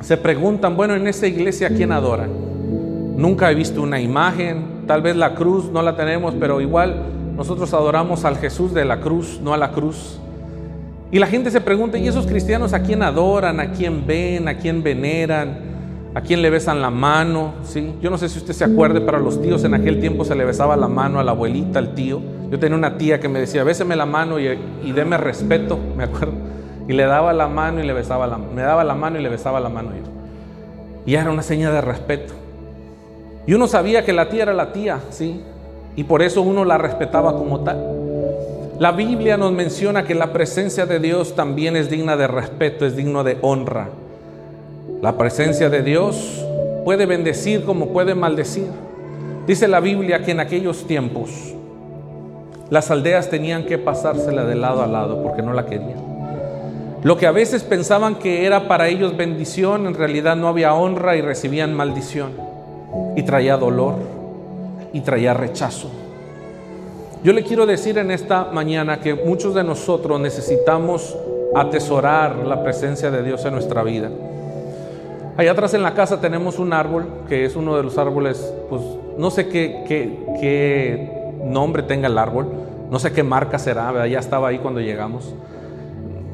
se 0.00 0.16
preguntan, 0.16 0.76
bueno, 0.76 0.94
en 0.94 1.06
esta 1.06 1.26
iglesia 1.26 1.68
¿quién 1.68 1.92
adora? 1.92 2.26
Nunca 2.26 3.50
he 3.50 3.54
visto 3.54 3.82
una 3.82 4.00
imagen, 4.00 4.86
tal 4.86 5.02
vez 5.02 5.16
la 5.16 5.34
cruz 5.34 5.70
no 5.70 5.82
la 5.82 5.96
tenemos, 5.96 6.34
pero 6.38 6.60
igual 6.60 6.94
nosotros 7.36 7.72
adoramos 7.74 8.24
al 8.24 8.36
Jesús 8.38 8.74
de 8.74 8.84
la 8.84 9.00
cruz, 9.00 9.40
no 9.42 9.54
a 9.54 9.56
la 9.56 9.72
cruz. 9.72 10.18
Y 11.12 11.18
la 11.18 11.26
gente 11.26 11.50
se 11.50 11.60
pregunta, 11.60 11.98
¿y 11.98 12.06
esos 12.06 12.26
cristianos 12.26 12.72
a 12.72 12.82
quién 12.82 13.02
adoran, 13.02 13.60
a 13.60 13.72
quién 13.72 14.06
ven, 14.06 14.48
a 14.48 14.56
quién 14.56 14.82
veneran? 14.82 15.69
¿A 16.12 16.22
quién 16.22 16.42
le 16.42 16.50
besan 16.50 16.82
la 16.82 16.90
mano? 16.90 17.54
¿Sí? 17.62 17.94
Yo 18.00 18.10
no 18.10 18.18
sé 18.18 18.28
si 18.28 18.38
usted 18.38 18.52
se 18.52 18.64
acuerde, 18.64 19.00
pero 19.00 19.18
a 19.18 19.20
los 19.20 19.40
tíos 19.40 19.62
en 19.62 19.74
aquel 19.74 20.00
tiempo 20.00 20.24
se 20.24 20.34
le 20.34 20.44
besaba 20.44 20.76
la 20.76 20.88
mano 20.88 21.20
a 21.20 21.24
la 21.24 21.30
abuelita, 21.30 21.78
al 21.78 21.94
tío. 21.94 22.20
Yo 22.50 22.58
tenía 22.58 22.76
una 22.76 22.98
tía 22.98 23.20
que 23.20 23.28
me 23.28 23.38
decía, 23.38 23.62
béseme 23.62 23.94
la 23.94 24.06
mano 24.06 24.40
y, 24.40 24.58
y 24.82 24.92
deme 24.92 25.16
respeto, 25.18 25.78
me 25.96 26.04
acuerdo. 26.04 26.34
Y 26.88 26.92
le 26.94 27.04
daba 27.04 27.32
la 27.32 27.46
mano 27.46 27.80
y 27.80 27.86
le 27.86 27.92
besaba 27.92 28.26
la 28.26 28.38
Me 28.38 28.62
daba 28.62 28.82
la 28.82 28.94
mano 28.94 29.20
y 29.20 29.22
le 29.22 29.28
besaba 29.28 29.60
la 29.60 29.68
mano 29.68 29.90
yo. 29.90 30.10
Y 31.06 31.14
era 31.14 31.30
una 31.30 31.42
señal 31.42 31.72
de 31.72 31.80
respeto. 31.80 32.34
Y 33.46 33.54
uno 33.54 33.68
sabía 33.68 34.04
que 34.04 34.12
la 34.12 34.28
tía 34.28 34.42
era 34.42 34.52
la 34.52 34.72
tía, 34.72 34.98
¿sí? 35.10 35.42
Y 35.94 36.04
por 36.04 36.22
eso 36.22 36.42
uno 36.42 36.64
la 36.64 36.76
respetaba 36.76 37.36
como 37.36 37.60
tal. 37.60 38.00
La 38.80 38.92
Biblia 38.92 39.36
nos 39.36 39.52
menciona 39.52 40.04
que 40.04 40.14
la 40.14 40.32
presencia 40.32 40.86
de 40.86 40.98
Dios 40.98 41.36
también 41.36 41.76
es 41.76 41.88
digna 41.88 42.16
de 42.16 42.26
respeto, 42.26 42.84
es 42.84 42.96
digno 42.96 43.22
de 43.22 43.38
honra. 43.42 43.90
La 45.02 45.16
presencia 45.16 45.70
de 45.70 45.82
Dios 45.82 46.44
puede 46.84 47.06
bendecir 47.06 47.64
como 47.64 47.88
puede 47.88 48.14
maldecir. 48.14 48.68
Dice 49.46 49.66
la 49.66 49.80
Biblia 49.80 50.22
que 50.22 50.32
en 50.32 50.40
aquellos 50.40 50.86
tiempos 50.86 51.30
las 52.68 52.90
aldeas 52.90 53.30
tenían 53.30 53.64
que 53.64 53.78
pasársela 53.78 54.44
de 54.44 54.56
lado 54.56 54.82
a 54.82 54.86
lado 54.86 55.22
porque 55.22 55.40
no 55.40 55.54
la 55.54 55.64
querían. 55.64 56.10
Lo 57.02 57.16
que 57.16 57.26
a 57.26 57.30
veces 57.30 57.62
pensaban 57.62 58.16
que 58.16 58.44
era 58.44 58.68
para 58.68 58.88
ellos 58.88 59.16
bendición, 59.16 59.86
en 59.86 59.94
realidad 59.94 60.36
no 60.36 60.48
había 60.48 60.74
honra 60.74 61.16
y 61.16 61.22
recibían 61.22 61.72
maldición. 61.72 62.32
Y 63.16 63.22
traía 63.22 63.56
dolor 63.56 63.94
y 64.92 65.00
traía 65.00 65.32
rechazo. 65.32 65.90
Yo 67.24 67.32
le 67.32 67.42
quiero 67.42 67.64
decir 67.64 67.96
en 67.96 68.10
esta 68.10 68.50
mañana 68.52 69.00
que 69.00 69.14
muchos 69.14 69.54
de 69.54 69.64
nosotros 69.64 70.20
necesitamos 70.20 71.16
atesorar 71.54 72.36
la 72.36 72.62
presencia 72.62 73.10
de 73.10 73.22
Dios 73.22 73.46
en 73.46 73.54
nuestra 73.54 73.82
vida. 73.82 74.10
Allá 75.36 75.52
atrás 75.52 75.74
en 75.74 75.82
la 75.82 75.94
casa 75.94 76.20
tenemos 76.20 76.58
un 76.58 76.72
árbol, 76.72 77.06
que 77.28 77.44
es 77.44 77.56
uno 77.56 77.76
de 77.76 77.82
los 77.82 77.98
árboles, 77.98 78.52
pues 78.68 78.82
no 79.16 79.30
sé 79.30 79.48
qué, 79.48 81.10
nombre 81.44 81.82
tenga 81.82 82.08
el 82.08 82.18
árbol, 82.18 82.46
no 82.90 82.98
sé 82.98 83.12
qué 83.12 83.22
marca 83.22 83.58
será, 83.58 84.06
ya 84.06 84.18
estaba 84.18 84.48
ahí 84.48 84.58
cuando 84.58 84.80
llegamos. 84.80 85.34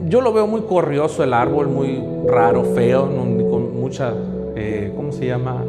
Yo 0.08 0.20
lo 0.20 0.32
veo 0.32 0.46
muy 0.46 0.62
corrioso 0.62 1.22
el 1.22 1.34
árbol, 1.34 1.68
muy 1.68 2.02
raro, 2.26 2.64
feo, 2.64 3.02
con 3.02 3.78
mucha, 3.78 4.12
eh, 4.54 4.92
¿cómo 4.96 5.12
se 5.12 5.26
llama? 5.26 5.62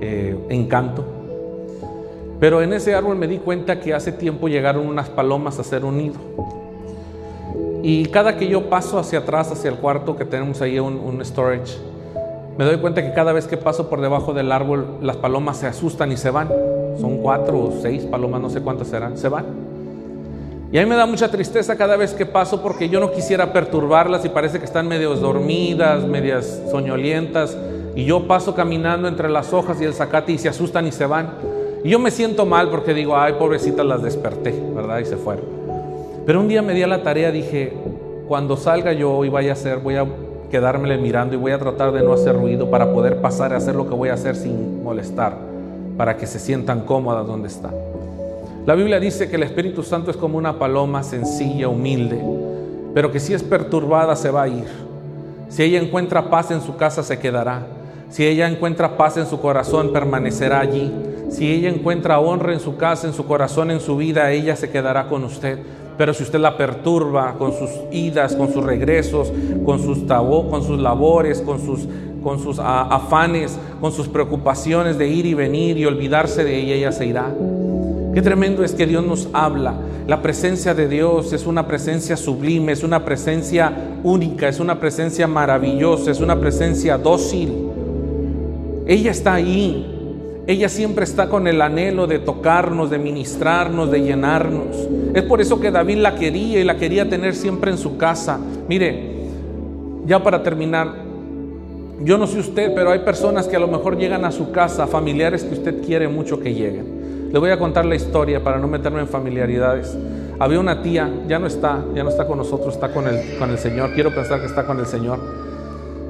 Eh, 0.00 0.36
encanto. 0.50 1.04
Pero 2.40 2.60
en 2.60 2.72
ese 2.72 2.94
árbol 2.94 3.16
me 3.16 3.28
di 3.28 3.38
cuenta 3.38 3.78
que 3.78 3.94
hace 3.94 4.12
tiempo 4.12 4.48
llegaron 4.48 4.86
unas 4.86 5.08
palomas 5.08 5.58
a 5.58 5.60
hacer 5.60 5.84
un 5.84 5.98
nido. 5.98 6.16
Y 7.82 8.06
cada 8.06 8.36
que 8.36 8.48
yo 8.48 8.68
paso 8.68 8.98
hacia 8.98 9.20
atrás, 9.20 9.52
hacia 9.52 9.70
el 9.70 9.76
cuarto 9.76 10.16
que 10.16 10.24
tenemos 10.24 10.60
ahí 10.60 10.78
un 10.78 11.24
storage, 11.24 11.91
me 12.58 12.64
doy 12.64 12.78
cuenta 12.78 13.02
que 13.02 13.12
cada 13.14 13.32
vez 13.32 13.46
que 13.46 13.56
paso 13.56 13.88
por 13.88 14.00
debajo 14.00 14.34
del 14.34 14.52
árbol, 14.52 14.98
las 15.00 15.16
palomas 15.16 15.56
se 15.56 15.66
asustan 15.66 16.12
y 16.12 16.16
se 16.16 16.30
van. 16.30 16.48
Son 17.00 17.18
cuatro 17.18 17.58
o 17.58 17.72
seis 17.80 18.04
palomas, 18.04 18.42
no 18.42 18.50
sé 18.50 18.60
cuántas 18.60 18.88
serán, 18.88 19.16
se 19.16 19.28
van. 19.28 19.46
Y 20.70 20.78
a 20.78 20.82
mí 20.82 20.88
me 20.88 20.96
da 20.96 21.06
mucha 21.06 21.30
tristeza 21.30 21.76
cada 21.76 21.96
vez 21.96 22.14
que 22.14 22.26
paso 22.26 22.62
porque 22.62 22.88
yo 22.88 23.00
no 23.00 23.12
quisiera 23.12 23.52
perturbarlas 23.52 24.24
y 24.24 24.28
parece 24.28 24.58
que 24.58 24.64
están 24.64 24.88
medio 24.88 25.14
dormidas, 25.16 26.04
medias 26.04 26.62
soñolientas. 26.70 27.56
Y 27.94 28.04
yo 28.04 28.26
paso 28.26 28.54
caminando 28.54 29.08
entre 29.08 29.28
las 29.28 29.52
hojas 29.52 29.80
y 29.80 29.84
el 29.84 29.92
zacate 29.92 30.32
y 30.32 30.38
se 30.38 30.48
asustan 30.48 30.86
y 30.86 30.92
se 30.92 31.06
van. 31.06 31.30
Y 31.84 31.90
yo 31.90 31.98
me 31.98 32.10
siento 32.10 32.46
mal 32.46 32.70
porque 32.70 32.94
digo, 32.94 33.16
ay, 33.16 33.34
pobrecitas 33.34 33.84
las 33.84 34.02
desperté, 34.02 34.62
¿verdad? 34.74 34.98
Y 34.98 35.04
se 35.04 35.16
fueron. 35.16 35.44
Pero 36.24 36.40
un 36.40 36.48
día 36.48 36.62
me 36.62 36.72
di 36.74 36.82
a 36.82 36.86
la 36.86 37.02
tarea, 37.02 37.30
dije, 37.30 37.74
cuando 38.28 38.56
salga 38.56 38.92
yo 38.92 39.24
y 39.24 39.28
vaya 39.28 39.50
a 39.50 39.52
hacer, 39.54 39.78
voy 39.78 39.96
a 39.96 40.06
quedármele 40.52 40.98
mirando 40.98 41.34
y 41.34 41.38
voy 41.38 41.52
a 41.52 41.58
tratar 41.58 41.92
de 41.92 42.02
no 42.02 42.12
hacer 42.12 42.36
ruido 42.36 42.70
para 42.70 42.92
poder 42.92 43.22
pasar 43.22 43.54
a 43.54 43.56
hacer 43.56 43.74
lo 43.74 43.88
que 43.88 43.94
voy 43.94 44.10
a 44.10 44.14
hacer 44.14 44.36
sin 44.36 44.84
molestar, 44.84 45.34
para 45.96 46.18
que 46.18 46.26
se 46.26 46.38
sientan 46.38 46.82
cómodas 46.82 47.26
donde 47.26 47.48
están. 47.48 47.72
La 48.66 48.74
Biblia 48.74 49.00
dice 49.00 49.30
que 49.30 49.36
el 49.36 49.44
Espíritu 49.44 49.82
Santo 49.82 50.10
es 50.10 50.16
como 50.18 50.36
una 50.36 50.58
paloma 50.58 51.02
sencilla, 51.02 51.68
humilde, 51.68 52.22
pero 52.94 53.10
que 53.10 53.18
si 53.18 53.32
es 53.32 53.42
perturbada 53.42 54.14
se 54.14 54.30
va 54.30 54.42
a 54.42 54.48
ir. 54.48 54.66
Si 55.48 55.62
ella 55.62 55.80
encuentra 55.80 56.28
paz 56.28 56.50
en 56.50 56.60
su 56.60 56.76
casa 56.76 57.02
se 57.02 57.18
quedará. 57.18 57.66
Si 58.10 58.26
ella 58.26 58.46
encuentra 58.46 58.98
paz 58.98 59.16
en 59.16 59.26
su 59.26 59.40
corazón 59.40 59.90
permanecerá 59.90 60.60
allí. 60.60 60.92
Si 61.30 61.50
ella 61.50 61.70
encuentra 61.70 62.20
honra 62.20 62.52
en 62.52 62.60
su 62.60 62.76
casa, 62.76 63.06
en 63.06 63.14
su 63.14 63.26
corazón, 63.26 63.70
en 63.70 63.80
su 63.80 63.96
vida, 63.96 64.30
ella 64.30 64.54
se 64.54 64.68
quedará 64.68 65.08
con 65.08 65.24
usted. 65.24 65.58
Pero 65.98 66.14
si 66.14 66.22
usted 66.22 66.38
la 66.38 66.56
perturba 66.56 67.34
con 67.38 67.52
sus 67.52 67.70
idas, 67.90 68.34
con 68.34 68.52
sus 68.52 68.64
regresos, 68.64 69.32
con 69.64 69.80
sus, 69.82 70.06
tabó, 70.06 70.48
con 70.48 70.64
sus 70.64 70.78
labores, 70.78 71.40
con 71.40 71.60
sus, 71.60 71.86
con 72.22 72.38
sus 72.38 72.58
afanes, 72.58 73.58
con 73.80 73.92
sus 73.92 74.08
preocupaciones 74.08 74.98
de 74.98 75.08
ir 75.08 75.26
y 75.26 75.34
venir 75.34 75.76
y 75.76 75.86
olvidarse 75.86 76.44
de 76.44 76.58
ella, 76.58 76.74
ella 76.74 76.92
se 76.92 77.06
irá. 77.06 77.32
Qué 78.14 78.20
tremendo 78.20 78.62
es 78.62 78.72
que 78.72 78.86
Dios 78.86 79.04
nos 79.04 79.28
habla. 79.32 79.74
La 80.06 80.20
presencia 80.20 80.74
de 80.74 80.88
Dios 80.88 81.32
es 81.32 81.46
una 81.46 81.66
presencia 81.66 82.16
sublime, 82.16 82.72
es 82.72 82.82
una 82.82 83.04
presencia 83.04 83.72
única, 84.02 84.48
es 84.48 84.60
una 84.60 84.80
presencia 84.80 85.26
maravillosa, 85.26 86.10
es 86.10 86.20
una 86.20 86.38
presencia 86.38 86.98
dócil. 86.98 87.52
Ella 88.86 89.12
está 89.12 89.34
ahí, 89.34 89.91
ella 90.46 90.68
siempre 90.68 91.04
está 91.04 91.28
con 91.28 91.46
el 91.46 91.62
anhelo 91.62 92.08
de 92.08 92.18
tocarnos, 92.18 92.90
de 92.90 92.98
ministrarnos, 92.98 93.90
de 93.90 94.02
llenarnos. 94.02 94.88
Es 95.14 95.22
por 95.22 95.40
eso 95.40 95.60
que 95.60 95.70
David 95.70 95.98
la 95.98 96.16
quería 96.16 96.60
y 96.60 96.64
la 96.64 96.76
quería 96.76 97.08
tener 97.08 97.34
siempre 97.36 97.70
en 97.70 97.78
su 97.78 97.96
casa. 97.96 98.40
Mire, 98.68 99.12
ya 100.04 100.20
para 100.20 100.42
terminar, 100.42 100.88
yo 102.00 102.18
no 102.18 102.26
sé 102.26 102.40
usted, 102.40 102.74
pero 102.74 102.90
hay 102.90 103.00
personas 103.00 103.46
que 103.46 103.54
a 103.54 103.60
lo 103.60 103.68
mejor 103.68 103.96
llegan 103.96 104.24
a 104.24 104.32
su 104.32 104.50
casa, 104.50 104.88
familiares 104.88 105.44
que 105.44 105.54
usted 105.54 105.80
quiere 105.84 106.08
mucho 106.08 106.40
que 106.40 106.52
lleguen. 106.52 107.30
Le 107.32 107.38
voy 107.38 107.50
a 107.50 107.58
contar 107.58 107.84
la 107.84 107.94
historia 107.94 108.42
para 108.42 108.58
no 108.58 108.66
meterme 108.66 109.00
en 109.00 109.08
familiaridades. 109.08 109.96
Había 110.40 110.58
una 110.58 110.82
tía, 110.82 111.08
ya 111.28 111.38
no 111.38 111.46
está, 111.46 111.84
ya 111.94 112.02
no 112.02 112.10
está 112.10 112.26
con 112.26 112.38
nosotros, 112.38 112.74
está 112.74 112.92
con 112.92 113.06
el, 113.06 113.38
con 113.38 113.48
el 113.48 113.58
Señor. 113.58 113.92
Quiero 113.94 114.12
pensar 114.12 114.40
que 114.40 114.46
está 114.46 114.66
con 114.66 114.80
el 114.80 114.86
Señor. 114.86 115.20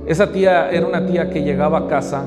Esa 0.07 0.33
tía 0.33 0.71
era 0.71 0.87
una 0.87 1.05
tía 1.07 1.29
que 1.29 1.43
llegaba 1.43 1.81
a 1.81 1.87
casa 1.87 2.25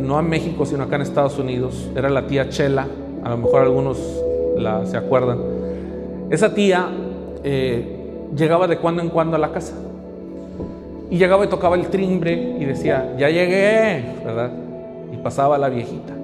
no 0.00 0.18
a 0.18 0.22
México, 0.22 0.64
sino 0.66 0.84
acá 0.84 0.96
en 0.96 1.02
Estados 1.02 1.38
Unidos. 1.38 1.90
Era 1.94 2.10
la 2.10 2.26
tía 2.26 2.48
Chela, 2.48 2.86
a 3.22 3.30
lo 3.30 3.36
mejor 3.36 3.62
algunos 3.62 3.98
la, 4.56 4.86
se 4.86 4.96
acuerdan. 4.96 5.38
Esa 6.30 6.54
tía 6.54 6.88
eh, 7.44 8.28
llegaba 8.34 8.66
de 8.66 8.78
cuando 8.78 9.02
en 9.02 9.08
cuando 9.08 9.36
a 9.36 9.38
la 9.38 9.52
casa. 9.52 9.74
Y 11.10 11.18
llegaba 11.18 11.44
y 11.44 11.48
tocaba 11.48 11.76
el 11.76 11.88
timbre 11.88 12.56
y 12.58 12.64
decía, 12.64 13.14
ya 13.18 13.28
llegué, 13.28 14.02
¿verdad? 14.24 14.50
Y 15.12 15.18
pasaba 15.18 15.58
la 15.58 15.68
viejita. 15.68 16.14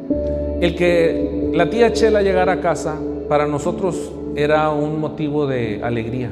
El 0.60 0.74
que 0.74 1.50
la 1.52 1.68
tía 1.68 1.92
Chela 1.92 2.22
llegara 2.22 2.54
a 2.54 2.60
casa, 2.60 2.96
para 3.28 3.46
nosotros 3.46 4.12
era 4.34 4.70
un 4.70 4.98
motivo 4.98 5.46
de 5.46 5.80
alegría. 5.82 6.30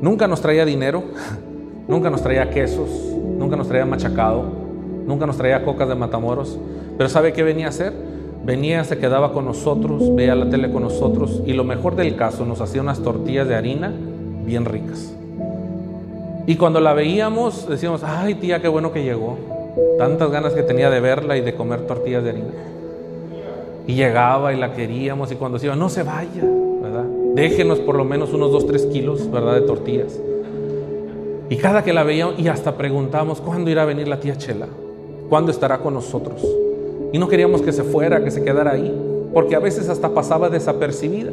Nunca 0.00 0.26
nos 0.26 0.40
traía 0.40 0.64
dinero, 0.64 1.04
nunca 1.88 2.08
nos 2.08 2.22
traía 2.22 2.48
quesos, 2.48 2.88
nunca 3.38 3.56
nos 3.56 3.68
traía 3.68 3.84
machacado, 3.84 4.61
Nunca 5.06 5.26
nos 5.26 5.36
traía 5.36 5.64
cocas 5.64 5.88
de 5.88 5.94
Matamoros. 5.94 6.58
Pero 6.96 7.08
¿sabe 7.08 7.32
qué 7.32 7.42
venía 7.42 7.66
a 7.66 7.68
hacer? 7.70 7.92
Venía, 8.44 8.82
se 8.84 8.98
quedaba 8.98 9.32
con 9.32 9.44
nosotros, 9.44 10.14
veía 10.14 10.34
la 10.34 10.50
tele 10.50 10.70
con 10.72 10.82
nosotros 10.82 11.42
y 11.46 11.52
lo 11.52 11.62
mejor 11.62 11.94
del 11.94 12.16
caso, 12.16 12.44
nos 12.44 12.60
hacía 12.60 12.82
unas 12.82 13.00
tortillas 13.00 13.46
de 13.46 13.54
harina 13.54 13.92
bien 14.44 14.64
ricas. 14.64 15.14
Y 16.46 16.56
cuando 16.56 16.80
la 16.80 16.92
veíamos, 16.92 17.68
decíamos, 17.68 18.02
ay 18.02 18.34
tía, 18.34 18.60
qué 18.60 18.66
bueno 18.66 18.92
que 18.92 19.04
llegó. 19.04 19.38
Tantas 19.96 20.30
ganas 20.30 20.54
que 20.54 20.64
tenía 20.64 20.90
de 20.90 21.00
verla 21.00 21.36
y 21.36 21.40
de 21.40 21.54
comer 21.54 21.86
tortillas 21.86 22.24
de 22.24 22.30
harina. 22.30 22.50
Y 23.86 23.94
llegaba 23.94 24.52
y 24.52 24.56
la 24.56 24.72
queríamos 24.72 25.30
y 25.30 25.36
cuando 25.36 25.58
decía, 25.58 25.76
no 25.76 25.88
se 25.88 26.02
vaya, 26.02 26.42
¿verdad? 26.82 27.04
Déjenos 27.34 27.78
por 27.78 27.94
lo 27.94 28.04
menos 28.04 28.32
unos 28.32 28.50
2, 28.50 28.66
3 28.66 28.86
kilos, 28.86 29.30
¿verdad? 29.30 29.54
De 29.54 29.60
tortillas. 29.62 30.18
Y 31.48 31.56
cada 31.56 31.84
que 31.84 31.92
la 31.92 32.02
veíamos, 32.02 32.38
y 32.38 32.48
hasta 32.48 32.76
preguntamos, 32.76 33.40
¿cuándo 33.40 33.70
irá 33.70 33.82
a 33.82 33.84
venir 33.84 34.08
la 34.08 34.18
tía 34.18 34.36
Chela? 34.36 34.66
¿Cuándo 35.32 35.50
estará 35.50 35.78
con 35.78 35.94
nosotros? 35.94 36.46
Y 37.10 37.16
no 37.16 37.26
queríamos 37.26 37.62
que 37.62 37.72
se 37.72 37.84
fuera, 37.84 38.22
que 38.22 38.30
se 38.30 38.44
quedara 38.44 38.72
ahí, 38.72 38.94
porque 39.32 39.56
a 39.56 39.60
veces 39.60 39.88
hasta 39.88 40.10
pasaba 40.10 40.50
desapercibida. 40.50 41.32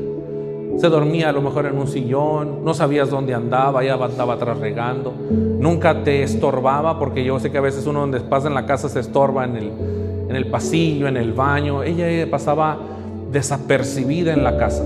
Se 0.78 0.88
dormía 0.88 1.28
a 1.28 1.32
lo 1.34 1.42
mejor 1.42 1.66
en 1.66 1.78
un 1.78 1.86
sillón, 1.86 2.64
no 2.64 2.74
sabías 2.74 3.10
dónde 3.10 3.34
andaba, 3.34 3.84
ya 3.84 3.96
andaba 3.96 4.36
atrás 4.36 4.58
regando. 4.58 5.14
Nunca 5.60 6.02
te 6.02 6.24
estorbaba, 6.24 6.98
porque 6.98 7.26
yo 7.26 7.42
sé 7.42 7.52
que 7.52 7.58
a 7.58 7.62
veces 7.62 7.88
uno 7.88 8.00
donde 8.00 8.22
pasa 8.22 8.48
en 8.48 8.54
la 8.54 8.66
casa 8.66 8.88
se 8.88 9.02
estorba 9.02 9.44
en 9.44 9.58
el, 9.58 9.72
en 10.30 10.36
el 10.38 10.48
pasillo, 10.48 11.10
en 11.10 11.18
el 11.18 11.34
baño. 11.34 11.84
Ella 11.84 12.26
pasaba 12.32 12.78
desapercibida 13.34 14.32
en 14.32 14.46
la 14.46 14.58
casa. 14.58 14.86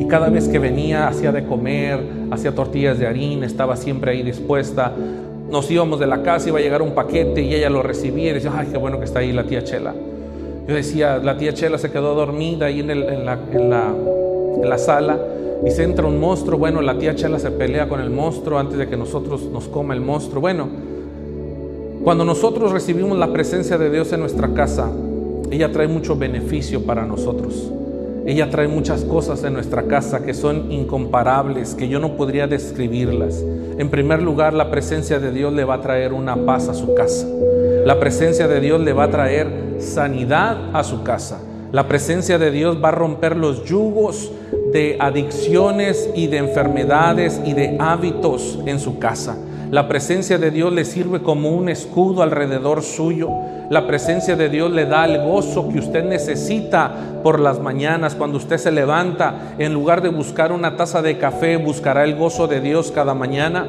Y 0.00 0.06
cada 0.06 0.30
vez 0.30 0.48
que 0.48 0.58
venía, 0.58 1.06
hacía 1.06 1.32
de 1.32 1.44
comer, 1.44 2.00
hacía 2.30 2.54
tortillas 2.54 2.98
de 2.98 3.06
harina, 3.06 3.44
estaba 3.44 3.76
siempre 3.76 4.12
ahí 4.12 4.22
dispuesta. 4.22 4.94
Nos 5.50 5.70
íbamos 5.70 6.00
de 6.00 6.06
la 6.06 6.22
casa, 6.22 6.48
iba 6.48 6.58
a 6.58 6.62
llegar 6.62 6.82
un 6.82 6.92
paquete 6.92 7.40
y 7.42 7.54
ella 7.54 7.70
lo 7.70 7.82
recibía 7.82 8.30
y 8.30 8.34
decía, 8.34 8.52
ay, 8.56 8.68
qué 8.72 8.78
bueno 8.78 8.98
que 8.98 9.04
está 9.04 9.20
ahí 9.20 9.32
la 9.32 9.44
tía 9.44 9.62
Chela. 9.62 9.94
Yo 10.66 10.74
decía, 10.74 11.18
la 11.18 11.36
tía 11.38 11.54
Chela 11.54 11.78
se 11.78 11.90
quedó 11.90 12.14
dormida 12.14 12.66
ahí 12.66 12.80
en, 12.80 12.90
en, 12.90 13.24
la, 13.24 13.38
en, 13.52 13.70
la, 13.70 13.94
en 14.62 14.68
la 14.68 14.78
sala 14.78 15.18
y 15.64 15.70
se 15.70 15.84
entra 15.84 16.06
un 16.06 16.18
monstruo. 16.18 16.58
Bueno, 16.58 16.82
la 16.82 16.98
tía 16.98 17.14
Chela 17.14 17.38
se 17.38 17.52
pelea 17.52 17.88
con 17.88 18.00
el 18.00 18.10
monstruo 18.10 18.58
antes 18.58 18.76
de 18.76 18.88
que 18.88 18.96
nosotros 18.96 19.44
nos 19.52 19.68
coma 19.68 19.94
el 19.94 20.00
monstruo. 20.00 20.40
Bueno, 20.40 20.68
cuando 22.02 22.24
nosotros 22.24 22.72
recibimos 22.72 23.16
la 23.16 23.32
presencia 23.32 23.78
de 23.78 23.90
Dios 23.90 24.12
en 24.12 24.20
nuestra 24.20 24.52
casa, 24.52 24.90
ella 25.50 25.70
trae 25.70 25.86
mucho 25.86 26.16
beneficio 26.16 26.84
para 26.84 27.06
nosotros. 27.06 27.70
Ella 28.26 28.50
trae 28.50 28.66
muchas 28.66 29.04
cosas 29.04 29.44
en 29.44 29.52
nuestra 29.52 29.84
casa 29.84 30.24
que 30.24 30.34
son 30.34 30.72
incomparables, 30.72 31.76
que 31.76 31.86
yo 31.86 32.00
no 32.00 32.16
podría 32.16 32.48
describirlas. 32.48 33.44
En 33.78 33.88
primer 33.88 34.20
lugar, 34.20 34.52
la 34.52 34.68
presencia 34.68 35.20
de 35.20 35.30
Dios 35.30 35.52
le 35.52 35.62
va 35.62 35.74
a 35.74 35.80
traer 35.80 36.12
una 36.12 36.34
paz 36.44 36.68
a 36.68 36.74
su 36.74 36.92
casa. 36.94 37.24
La 37.84 38.00
presencia 38.00 38.48
de 38.48 38.58
Dios 38.58 38.80
le 38.80 38.92
va 38.92 39.04
a 39.04 39.10
traer 39.10 39.76
sanidad 39.78 40.74
a 40.74 40.82
su 40.82 41.04
casa. 41.04 41.40
La 41.70 41.86
presencia 41.86 42.36
de 42.36 42.50
Dios 42.50 42.78
va 42.82 42.88
a 42.88 42.92
romper 42.92 43.36
los 43.36 43.64
yugos 43.64 44.32
de 44.72 44.96
adicciones 44.98 46.10
y 46.16 46.26
de 46.26 46.38
enfermedades 46.38 47.40
y 47.44 47.52
de 47.52 47.76
hábitos 47.78 48.58
en 48.66 48.80
su 48.80 48.98
casa. 48.98 49.36
La 49.70 49.88
presencia 49.88 50.38
de 50.38 50.52
Dios 50.52 50.72
le 50.72 50.84
sirve 50.84 51.22
como 51.22 51.50
un 51.50 51.68
escudo 51.68 52.22
alrededor 52.22 52.82
suyo. 52.82 53.30
La 53.68 53.88
presencia 53.88 54.36
de 54.36 54.48
Dios 54.48 54.70
le 54.70 54.86
da 54.86 55.04
el 55.06 55.20
gozo 55.24 55.68
que 55.68 55.80
usted 55.80 56.04
necesita 56.04 56.94
por 57.24 57.40
las 57.40 57.58
mañanas. 57.58 58.14
Cuando 58.14 58.36
usted 58.36 58.58
se 58.58 58.70
levanta, 58.70 59.54
en 59.58 59.74
lugar 59.74 60.02
de 60.02 60.08
buscar 60.10 60.52
una 60.52 60.76
taza 60.76 61.02
de 61.02 61.18
café, 61.18 61.56
buscará 61.56 62.04
el 62.04 62.14
gozo 62.14 62.46
de 62.46 62.60
Dios 62.60 62.92
cada 62.92 63.12
mañana. 63.12 63.66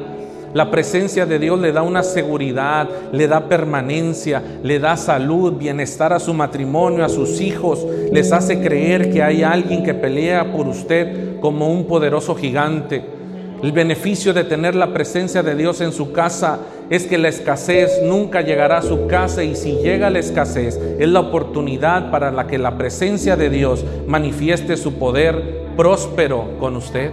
La 0.54 0.70
presencia 0.70 1.26
de 1.26 1.40
Dios 1.40 1.58
le 1.58 1.72
da 1.72 1.82
una 1.82 2.04
seguridad, 2.04 2.88
le 3.10 3.26
da 3.26 3.48
permanencia, 3.48 4.40
le 4.62 4.78
da 4.78 4.96
salud, 4.96 5.54
bienestar 5.54 6.12
a 6.12 6.20
su 6.20 6.32
matrimonio, 6.32 7.04
a 7.04 7.08
sus 7.08 7.40
hijos. 7.40 7.84
Les 8.12 8.30
hace 8.30 8.60
creer 8.60 9.12
que 9.12 9.24
hay 9.24 9.42
alguien 9.42 9.82
que 9.82 9.94
pelea 9.94 10.52
por 10.52 10.68
usted 10.68 11.40
como 11.40 11.72
un 11.72 11.86
poderoso 11.86 12.36
gigante. 12.36 13.17
El 13.62 13.72
beneficio 13.72 14.32
de 14.32 14.44
tener 14.44 14.76
la 14.76 14.92
presencia 14.92 15.42
de 15.42 15.56
Dios 15.56 15.80
en 15.80 15.92
su 15.92 16.12
casa 16.12 16.60
es 16.90 17.06
que 17.06 17.18
la 17.18 17.28
escasez 17.28 18.02
nunca 18.04 18.40
llegará 18.40 18.78
a 18.78 18.82
su 18.82 19.08
casa 19.08 19.42
y 19.42 19.56
si 19.56 19.72
llega 19.78 20.10
la 20.10 20.20
escasez 20.20 20.76
es 20.76 21.08
la 21.08 21.20
oportunidad 21.20 22.12
para 22.12 22.30
la 22.30 22.46
que 22.46 22.56
la 22.56 22.78
presencia 22.78 23.36
de 23.36 23.50
Dios 23.50 23.84
manifieste 24.06 24.76
su 24.76 24.94
poder 24.94 25.66
próspero 25.76 26.56
con 26.60 26.76
usted. 26.76 27.10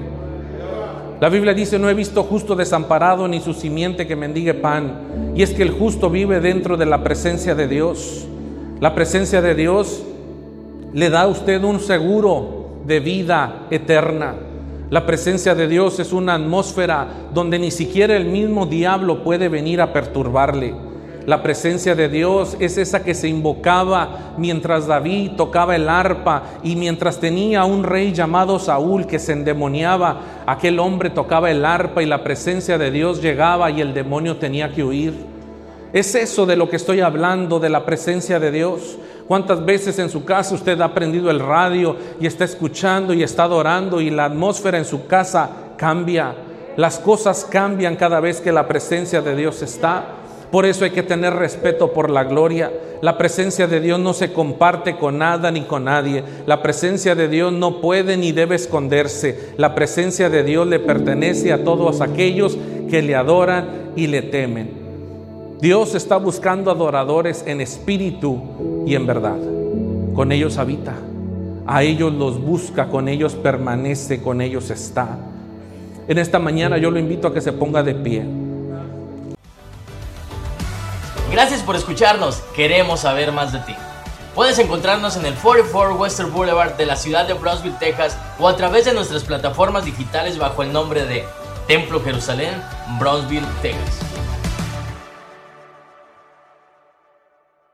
La 1.19 1.29
Biblia 1.29 1.53
dice, 1.53 1.79
no 1.79 1.89
he 1.89 1.93
visto 1.93 2.23
justo 2.23 2.55
desamparado 2.55 3.27
ni 3.27 3.39
su 3.39 3.53
simiente 3.53 4.05
que 4.05 4.15
mendigue 4.15 4.53
pan. 4.53 5.33
Y 5.35 5.41
es 5.41 5.51
que 5.51 5.63
el 5.63 5.71
justo 5.71 6.09
vive 6.09 6.41
dentro 6.41 6.77
de 6.77 6.85
la 6.85 7.03
presencia 7.03 7.55
de 7.55 7.67
Dios. 7.67 8.27
La 8.81 8.93
presencia 8.93 9.41
de 9.41 9.55
Dios 9.55 10.03
le 10.93 11.09
da 11.09 11.21
a 11.21 11.27
usted 11.27 11.63
un 11.63 11.79
seguro 11.79 12.81
de 12.85 12.99
vida 12.99 13.65
eterna. 13.71 14.35
La 14.91 15.07
presencia 15.07 15.55
de 15.55 15.67
Dios 15.67 15.99
es 15.99 16.13
una 16.13 16.35
atmósfera 16.35 17.07
donde 17.33 17.57
ni 17.57 17.71
siquiera 17.71 18.15
el 18.15 18.25
mismo 18.25 18.67
diablo 18.67 19.23
puede 19.23 19.49
venir 19.49 19.81
a 19.81 19.91
perturbarle. 19.91 20.75
La 21.25 21.41
presencia 21.41 21.95
de 21.95 22.07
Dios 22.07 22.55
es 22.59 22.77
esa 22.77 23.03
que 23.03 23.15
se 23.15 23.27
invocaba 23.27 24.35
mientras 24.37 24.85
David 24.85 25.31
tocaba 25.37 25.75
el 25.75 25.89
arpa 25.89 26.43
y 26.61 26.75
mientras 26.75 27.19
tenía 27.19 27.65
un 27.65 27.83
rey 27.83 28.13
llamado 28.13 28.59
Saúl 28.59 29.07
que 29.07 29.17
se 29.17 29.33
endemoniaba, 29.33 30.43
aquel 30.45 30.77
hombre 30.77 31.09
tocaba 31.09 31.49
el 31.49 31.65
arpa 31.65 32.03
y 32.03 32.05
la 32.05 32.23
presencia 32.23 32.77
de 32.77 32.91
Dios 32.91 33.23
llegaba 33.23 33.71
y 33.71 33.81
el 33.81 33.95
demonio 33.95 34.37
tenía 34.37 34.71
que 34.71 34.83
huir. 34.83 35.15
Es 35.93 36.13
eso 36.13 36.45
de 36.45 36.57
lo 36.57 36.69
que 36.69 36.75
estoy 36.75 36.99
hablando, 36.99 37.59
de 37.59 37.69
la 37.69 37.85
presencia 37.85 38.39
de 38.39 38.51
Dios. 38.51 38.99
¿Cuántas 39.27 39.65
veces 39.65 39.97
en 39.97 40.09
su 40.09 40.23
casa 40.23 40.53
usted 40.53 40.79
ha 40.81 40.93
prendido 40.93 41.31
el 41.31 41.39
radio 41.39 41.95
y 42.19 42.27
está 42.27 42.43
escuchando 42.43 43.11
y 43.11 43.23
está 43.23 43.43
adorando 43.43 43.99
y 43.99 44.11
la 44.11 44.25
atmósfera 44.25 44.77
en 44.77 44.85
su 44.85 45.07
casa 45.07 45.49
cambia? 45.77 46.35
Las 46.77 46.99
cosas 46.99 47.47
cambian 47.49 47.95
cada 47.95 48.19
vez 48.19 48.39
que 48.39 48.51
la 48.51 48.67
presencia 48.67 49.21
de 49.21 49.35
Dios 49.35 49.63
está. 49.63 50.05
Por 50.51 50.65
eso 50.65 50.85
hay 50.85 50.91
que 50.91 51.01
tener 51.01 51.33
respeto 51.33 51.91
por 51.91 52.11
la 52.11 52.25
gloria. 52.25 52.71
La 53.01 53.17
presencia 53.17 53.65
de 53.65 53.79
Dios 53.79 53.99
no 53.99 54.13
se 54.13 54.31
comparte 54.31 54.95
con 54.95 55.17
nada 55.17 55.49
ni 55.49 55.63
con 55.63 55.85
nadie. 55.85 56.23
La 56.45 56.61
presencia 56.61 57.15
de 57.15 57.27
Dios 57.27 57.51
no 57.51 57.81
puede 57.81 58.17
ni 58.17 58.31
debe 58.31 58.55
esconderse. 58.55 59.53
La 59.57 59.73
presencia 59.73 60.29
de 60.29 60.43
Dios 60.43 60.67
le 60.67 60.79
pertenece 60.79 61.51
a 61.51 61.63
todos 61.63 62.01
aquellos 62.01 62.57
que 62.91 63.01
le 63.01 63.15
adoran 63.15 63.91
y 63.95 64.05
le 64.05 64.21
temen. 64.21 64.84
Dios 65.61 65.95
está 65.95 66.17
buscando 66.17 66.69
adoradores 66.69 67.43
en 67.47 67.61
espíritu 67.61 68.83
y 68.85 68.95
en 68.95 69.07
verdad. 69.07 69.37
Con 70.13 70.31
ellos 70.31 70.57
habita. 70.57 70.93
A 71.65 71.81
ellos 71.83 72.13
los 72.13 72.41
busca, 72.41 72.89
con 72.89 73.07
ellos 73.07 73.35
permanece, 73.35 74.21
con 74.21 74.41
ellos 74.41 74.69
está. 74.69 75.17
En 76.07 76.17
esta 76.17 76.39
mañana 76.39 76.77
yo 76.77 76.91
lo 76.91 76.99
invito 76.99 77.27
a 77.27 77.33
que 77.33 77.41
se 77.41 77.53
ponga 77.53 77.83
de 77.83 77.95
pie. 77.95 78.25
Gracias 81.31 81.63
por 81.63 81.75
escucharnos. 81.75 82.41
Queremos 82.55 82.99
saber 82.99 83.31
más 83.31 83.53
de 83.53 83.59
ti. 83.59 83.75
Puedes 84.35 84.59
encontrarnos 84.59 85.15
en 85.15 85.25
el 85.25 85.33
44 85.35 85.95
Western 85.95 86.33
Boulevard 86.33 86.75
de 86.75 86.85
la 86.85 86.97
ciudad 86.97 87.25
de 87.25 87.33
Brownsville, 87.33 87.77
Texas, 87.79 88.17
o 88.37 88.49
a 88.49 88.57
través 88.57 88.83
de 88.83 88.93
nuestras 88.93 89.23
plataformas 89.23 89.85
digitales 89.85 90.37
bajo 90.37 90.61
el 90.61 90.73
nombre 90.73 91.05
de 91.05 91.23
Templo 91.67 92.01
Jerusalén, 92.01 92.61
Brownsville, 92.99 93.47
Texas. 93.61 94.14